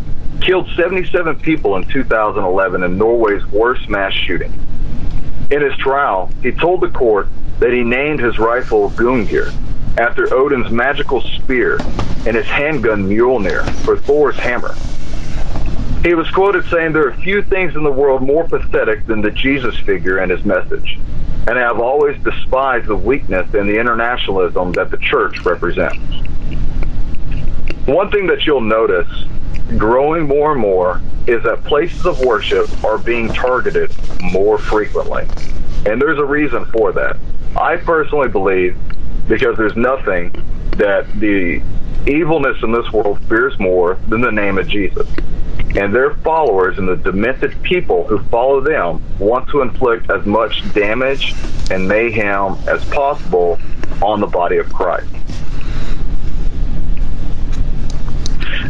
[0.41, 4.53] killed 77 people in 2011 in Norway's worst mass shooting.
[5.49, 7.29] In his trial, he told the court
[7.59, 9.51] that he named his rifle Gungnir
[9.97, 11.79] after Odin's magical spear
[12.27, 14.75] and his handgun Mjolnir for Thor's hammer.
[16.05, 19.31] He was quoted saying, There are few things in the world more pathetic than the
[19.31, 20.99] Jesus figure and his message,
[21.47, 25.97] and I have always despised the weakness and the internationalism that the church represents.
[27.87, 29.07] One thing that you'll notice
[29.79, 33.91] growing more and more is that places of worship are being targeted
[34.21, 35.23] more frequently.
[35.87, 37.17] And there's a reason for that.
[37.55, 38.77] I personally believe
[39.27, 40.29] because there's nothing
[40.77, 41.61] that the
[42.07, 45.07] evilness in this world fears more than the name of Jesus.
[45.75, 50.61] And their followers and the demented people who follow them want to inflict as much
[50.73, 51.33] damage
[51.69, 53.59] and mayhem as possible
[54.01, 55.09] on the body of Christ.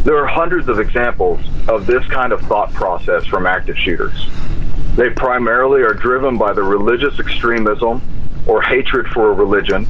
[0.04, 4.28] There are hundreds of examples of this kind of thought process from active shooters.
[4.94, 8.00] They primarily are driven by the religious extremism
[8.46, 9.86] or hatred for a religion,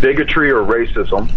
[0.00, 1.30] bigotry or racism,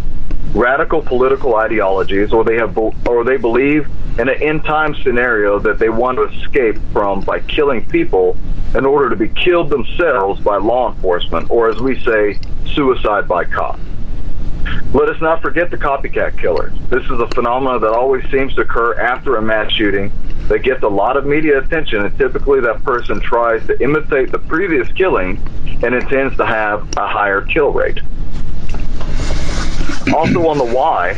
[0.54, 3.90] radical political ideologies, or they have, or they believe
[4.20, 8.38] in an end time scenario that they want to escape from by killing people
[8.76, 12.40] in order to be killed themselves by law enforcement, or as we say,
[12.74, 13.80] suicide by cop.
[14.94, 16.74] Let us not forget the copycat killers.
[16.90, 20.12] This is a phenomenon that always seems to occur after a mass shooting
[20.48, 24.40] that gets a lot of media attention, and typically that person tries to imitate the
[24.40, 25.42] previous killing
[25.84, 28.00] and intends to have a higher kill rate.
[30.14, 31.12] Also on the why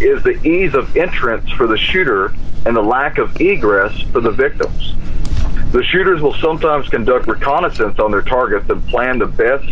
[0.00, 2.34] is the ease of entrance for the shooter
[2.66, 4.94] and the lack of egress for the victims.
[5.72, 9.68] The shooters will sometimes conduct reconnaissance on their targets and plan the best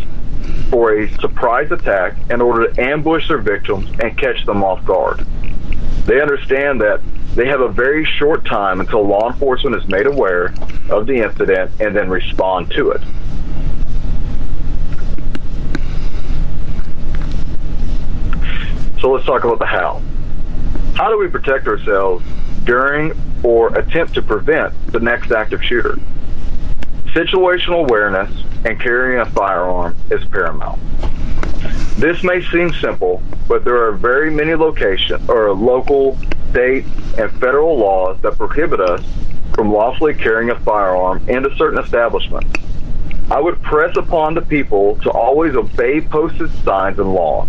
[0.70, 5.26] for a surprise attack in order to ambush their victims and catch them off guard.
[6.06, 7.00] They understand that
[7.34, 10.54] they have a very short time until law enforcement is made aware
[10.88, 13.02] of the incident and then respond to it.
[19.08, 20.02] So let's talk about the how.
[20.94, 22.22] How do we protect ourselves
[22.64, 25.96] during or attempt to prevent the next active shooter?
[27.14, 28.30] Situational awareness
[28.66, 30.78] and carrying a firearm is paramount.
[31.96, 36.18] This may seem simple, but there are very many locations or local,
[36.50, 36.84] state,
[37.16, 39.02] and federal laws that prohibit us
[39.54, 42.50] from lawfully carrying a firearm into certain establishments.
[43.30, 47.48] I would press upon the people to always obey posted signs and laws.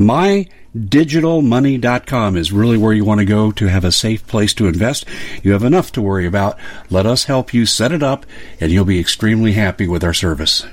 [0.00, 4.66] My digitalmoney.com is really where you want to go to have a safe place to
[4.66, 5.04] invest.
[5.42, 6.58] You have enough to worry about.
[6.88, 8.24] Let us help you set it up,
[8.62, 10.64] and you'll be extremely happy with our service.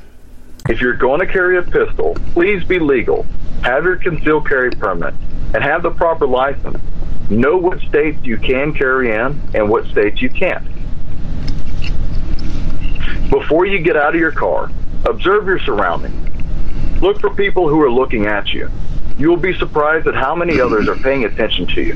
[0.69, 3.25] If you're going to carry a pistol, please be legal.
[3.63, 5.13] Have your concealed carry permit
[5.53, 6.81] and have the proper license.
[7.29, 10.63] Know what states you can carry in and what states you can't.
[13.29, 14.71] Before you get out of your car,
[15.03, 16.23] observe your surroundings.
[17.01, 18.71] Look for people who are looking at you
[19.17, 21.95] you will be surprised at how many others are paying attention to you.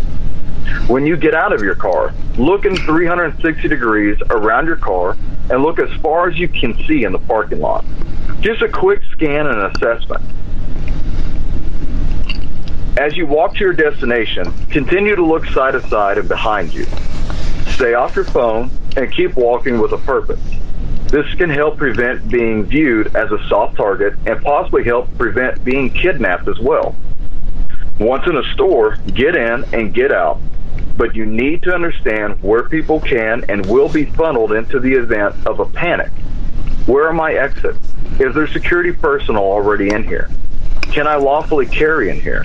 [0.88, 5.17] When you get out of your car, look in 360 degrees around your car
[5.49, 7.86] and look as far as you can see in the parking lot.
[8.39, 10.24] Just a quick scan and assessment.
[12.97, 16.86] As you walk to your destination, continue to look side to side and behind you.
[17.69, 20.39] Stay off your phone and keep walking with a purpose.
[21.07, 25.89] This can help prevent being viewed as a soft target and possibly help prevent being
[25.89, 26.95] kidnapped as well.
[27.99, 30.39] Once in a store, get in and get out.
[30.97, 35.35] But you need to understand where people can and will be funneled into the event
[35.45, 36.11] of a panic.
[36.85, 37.79] Where are my exits?
[38.19, 40.29] Is there security personnel already in here?
[40.91, 42.43] Can I lawfully carry in here?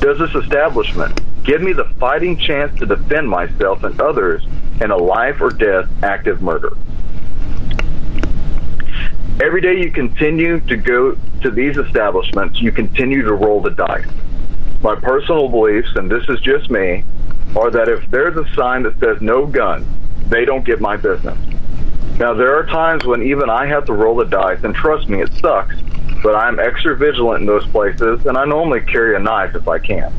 [0.00, 4.44] Does this establishment give me the fighting chance to defend myself and others
[4.80, 6.76] in a life or death active murder?
[9.42, 14.06] Every day you continue to go to these establishments, you continue to roll the dice
[14.82, 17.04] my personal beliefs, and this is just me,
[17.56, 19.86] are that if there's a sign that says no gun,
[20.28, 21.38] they don't get my business.
[22.18, 25.22] Now, there are times when even I have to roll the dice, and trust me,
[25.22, 25.76] it sucks,
[26.22, 29.78] but I'm extra vigilant in those places, and I normally carry a knife if I
[29.78, 30.12] can.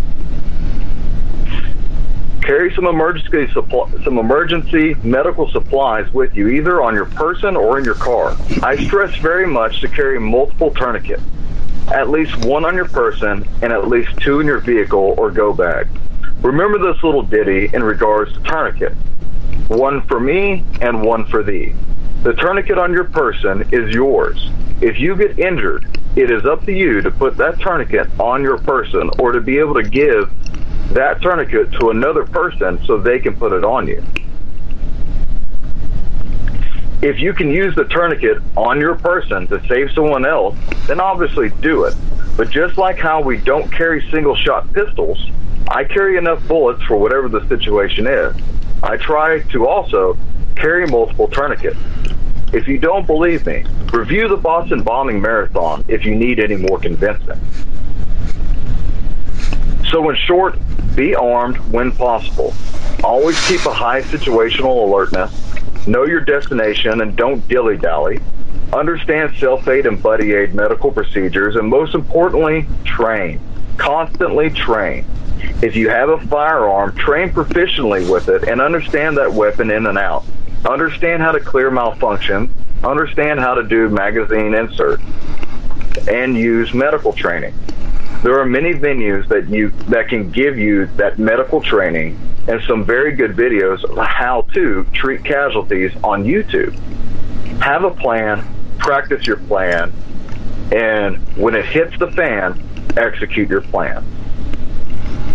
[2.41, 7.80] Carry some emergency supply, some emergency medical supplies with you, either on your person or
[7.80, 8.36] in your car.
[8.61, 11.24] I stress very much to carry multiple tourniquets
[11.91, 15.53] at least one on your person and at least two in your vehicle or go
[15.53, 15.88] bag.
[16.41, 18.93] Remember this little ditty in regards to tourniquet.
[19.67, 21.73] One for me and one for thee.
[22.23, 24.49] The tourniquet on your person is yours.
[24.81, 28.57] If you get injured, it is up to you to put that tourniquet on your
[28.57, 30.31] person or to be able to give
[30.93, 34.03] that tourniquet to another person so they can put it on you
[37.04, 41.49] if you can use the tourniquet on your person to save someone else, then obviously
[41.49, 41.93] do it.
[42.38, 45.30] But just like how we don't carry single shot pistols,
[45.68, 48.34] I carry enough bullets for whatever the situation is.
[48.82, 50.18] I try to also
[50.56, 51.78] carry multiple tourniquets.
[52.54, 56.80] If you don't believe me, review the Boston Bombing Marathon if you need any more
[56.80, 57.39] convincing.
[59.89, 60.58] So, in short,
[60.95, 62.54] be armed when possible.
[63.04, 65.32] Always keep a high situational alertness.
[65.86, 68.19] Know your destination and don't dilly dally.
[68.71, 73.39] Understand self aid and buddy aid medical procedures, and most importantly, train.
[73.77, 75.05] Constantly train.
[75.61, 79.97] If you have a firearm, train proficiently with it and understand that weapon in and
[79.97, 80.25] out.
[80.67, 82.53] Understand how to clear malfunction.
[82.84, 85.01] Understand how to do magazine insert
[86.07, 87.53] and use medical training.
[88.24, 92.17] There are many venues that you that can give you that medical training
[92.47, 96.74] and some very good videos of how to treat casualties on YouTube.
[97.59, 98.45] Have a plan,
[98.78, 99.93] practice your plan,
[100.71, 102.61] and when it hits the fan,
[102.97, 104.05] execute your plan.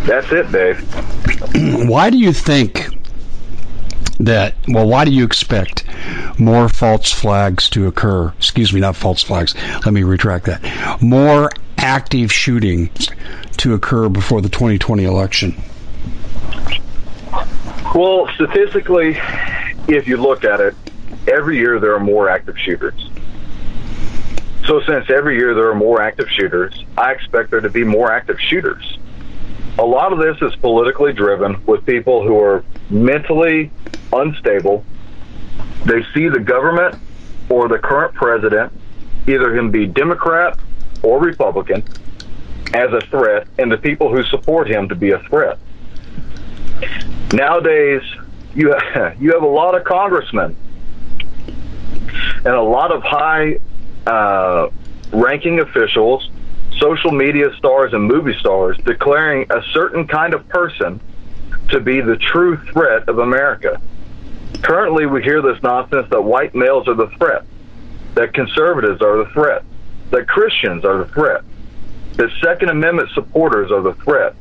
[0.07, 0.81] That's it, Dave.
[1.89, 2.89] why do you think
[4.19, 5.85] that, well, why do you expect
[6.39, 8.33] more false flags to occur?
[8.39, 9.55] Excuse me, not false flags.
[9.85, 11.03] Let me retract that.
[11.03, 12.91] More active shooting
[13.59, 15.55] to occur before the 2020 election?
[17.95, 19.19] Well, statistically,
[19.89, 20.75] if you look at it,
[21.27, 23.11] every year there are more active shooters.
[24.67, 28.13] So, since every year there are more active shooters, I expect there to be more
[28.13, 28.99] active shooters.
[29.79, 33.71] A lot of this is politically driven with people who are mentally
[34.13, 34.85] unstable.
[35.87, 36.97] They see the government
[37.49, 38.73] or the current president,
[39.27, 40.59] either him be Democrat
[41.03, 41.83] or Republican
[42.75, 45.59] as a threat and the people who support him to be a threat.
[47.33, 48.03] Nowadays,
[48.55, 50.57] you have, you have a lot of congressmen
[52.45, 53.59] and a lot of high
[54.07, 54.71] uh,
[55.13, 56.31] ranking officials,
[56.79, 61.01] social media stars, and movie stars declaring a certain kind of person
[61.71, 63.81] to be the true threat of America.
[64.63, 67.45] Currently, we hear this nonsense that white males are the threat,
[68.15, 69.63] that conservatives are the threat,
[70.11, 71.43] that Christians are the threat,
[72.15, 74.35] that Second Amendment supporters are the threat,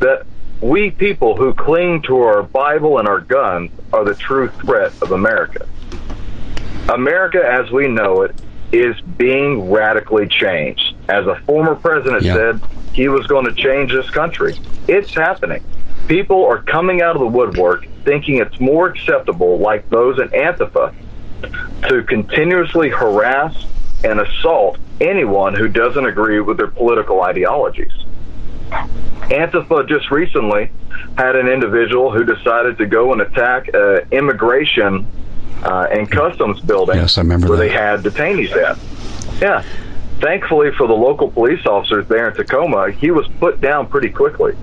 [0.00, 0.26] that
[0.60, 5.12] we people who cling to our Bible and our guns are the true threat of
[5.12, 5.68] America.
[6.88, 8.34] America as we know it
[8.72, 10.94] is being radically changed.
[11.08, 12.34] As a former president yeah.
[12.34, 12.60] said,
[12.92, 14.56] he was going to change this country.
[14.88, 15.62] It's happening.
[16.08, 20.94] People are coming out of the woodwork thinking it's more acceptable, like those in Antifa,
[21.88, 23.66] to continuously harass
[24.04, 27.92] and assault anyone who doesn't agree with their political ideologies.
[28.70, 30.70] Antifa just recently
[31.16, 35.06] had an individual who decided to go and attack an immigration
[35.62, 37.64] uh, and customs building yes, I remember where that.
[37.64, 38.78] they had detainees at.
[39.40, 39.64] Yeah.
[40.20, 44.54] Thankfully for the local police officers there in Tacoma, he was put down pretty quickly.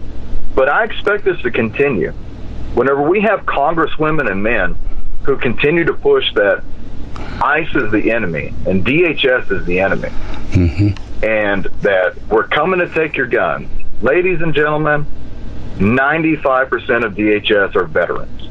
[0.56, 2.12] But I expect this to continue.
[2.74, 4.76] Whenever we have congresswomen and men
[5.24, 6.64] who continue to push that
[7.16, 11.24] ICE is the enemy and DHS is the enemy, mm-hmm.
[11.24, 13.70] and that we're coming to take your guns.
[14.02, 15.06] Ladies and gentlemen,
[15.78, 18.50] 95% of DHS are veterans.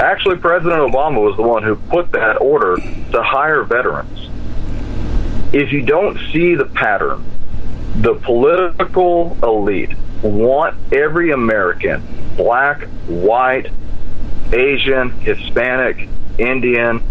[0.00, 4.28] Actually, President Obama was the one who put that order to hire veterans.
[5.52, 7.24] If you don't see the pattern,
[7.96, 12.02] the political elite want every American,
[12.36, 13.70] black, white,
[14.52, 17.02] Asian, Hispanic, Indian,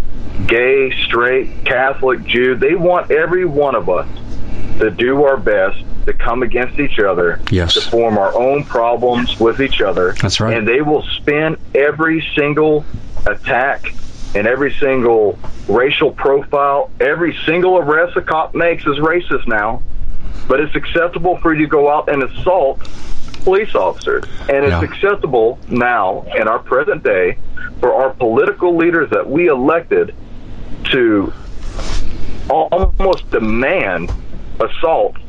[0.46, 4.08] gay, straight, Catholic, Jew, they want every one of us
[4.78, 7.74] to do our best to come against each other, yes.
[7.74, 10.12] to form our own problems with each other.
[10.12, 10.56] That's right.
[10.56, 12.84] And they will spin every single
[13.26, 13.94] attack
[14.34, 19.82] and every single racial profile, every single arrest a cop makes is racist now.
[20.48, 22.80] But it's acceptable for you to go out and assault
[23.44, 24.24] police officers.
[24.40, 24.82] And it's yeah.
[24.82, 27.38] acceptable now in our present day
[27.80, 30.14] for our political leaders that we elected
[30.92, 31.32] to
[32.50, 34.12] almost demand
[34.60, 35.20] assaults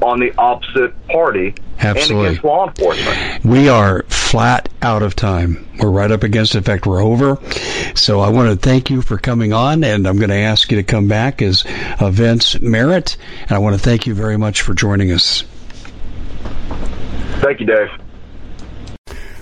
[0.00, 2.18] on the opposite party Absolutely.
[2.18, 3.44] and against law enforcement.
[3.44, 5.68] We are flat out of time.
[5.78, 6.58] We're right up against it.
[6.58, 7.38] In fact, we're over.
[7.94, 10.76] So I want to thank you for coming on, and I'm going to ask you
[10.78, 11.62] to come back as
[12.00, 13.16] Vince Merritt.
[13.42, 15.42] And I want to thank you very much for joining us.
[17.40, 17.90] Thank you, Dave.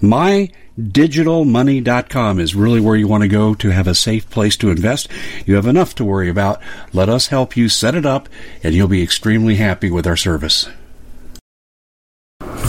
[0.00, 5.08] MyDigitalMoney.com is really where you want to go to have a safe place to invest.
[5.44, 6.62] You have enough to worry about.
[6.92, 8.28] Let us help you set it up
[8.62, 10.68] and you'll be extremely happy with our service.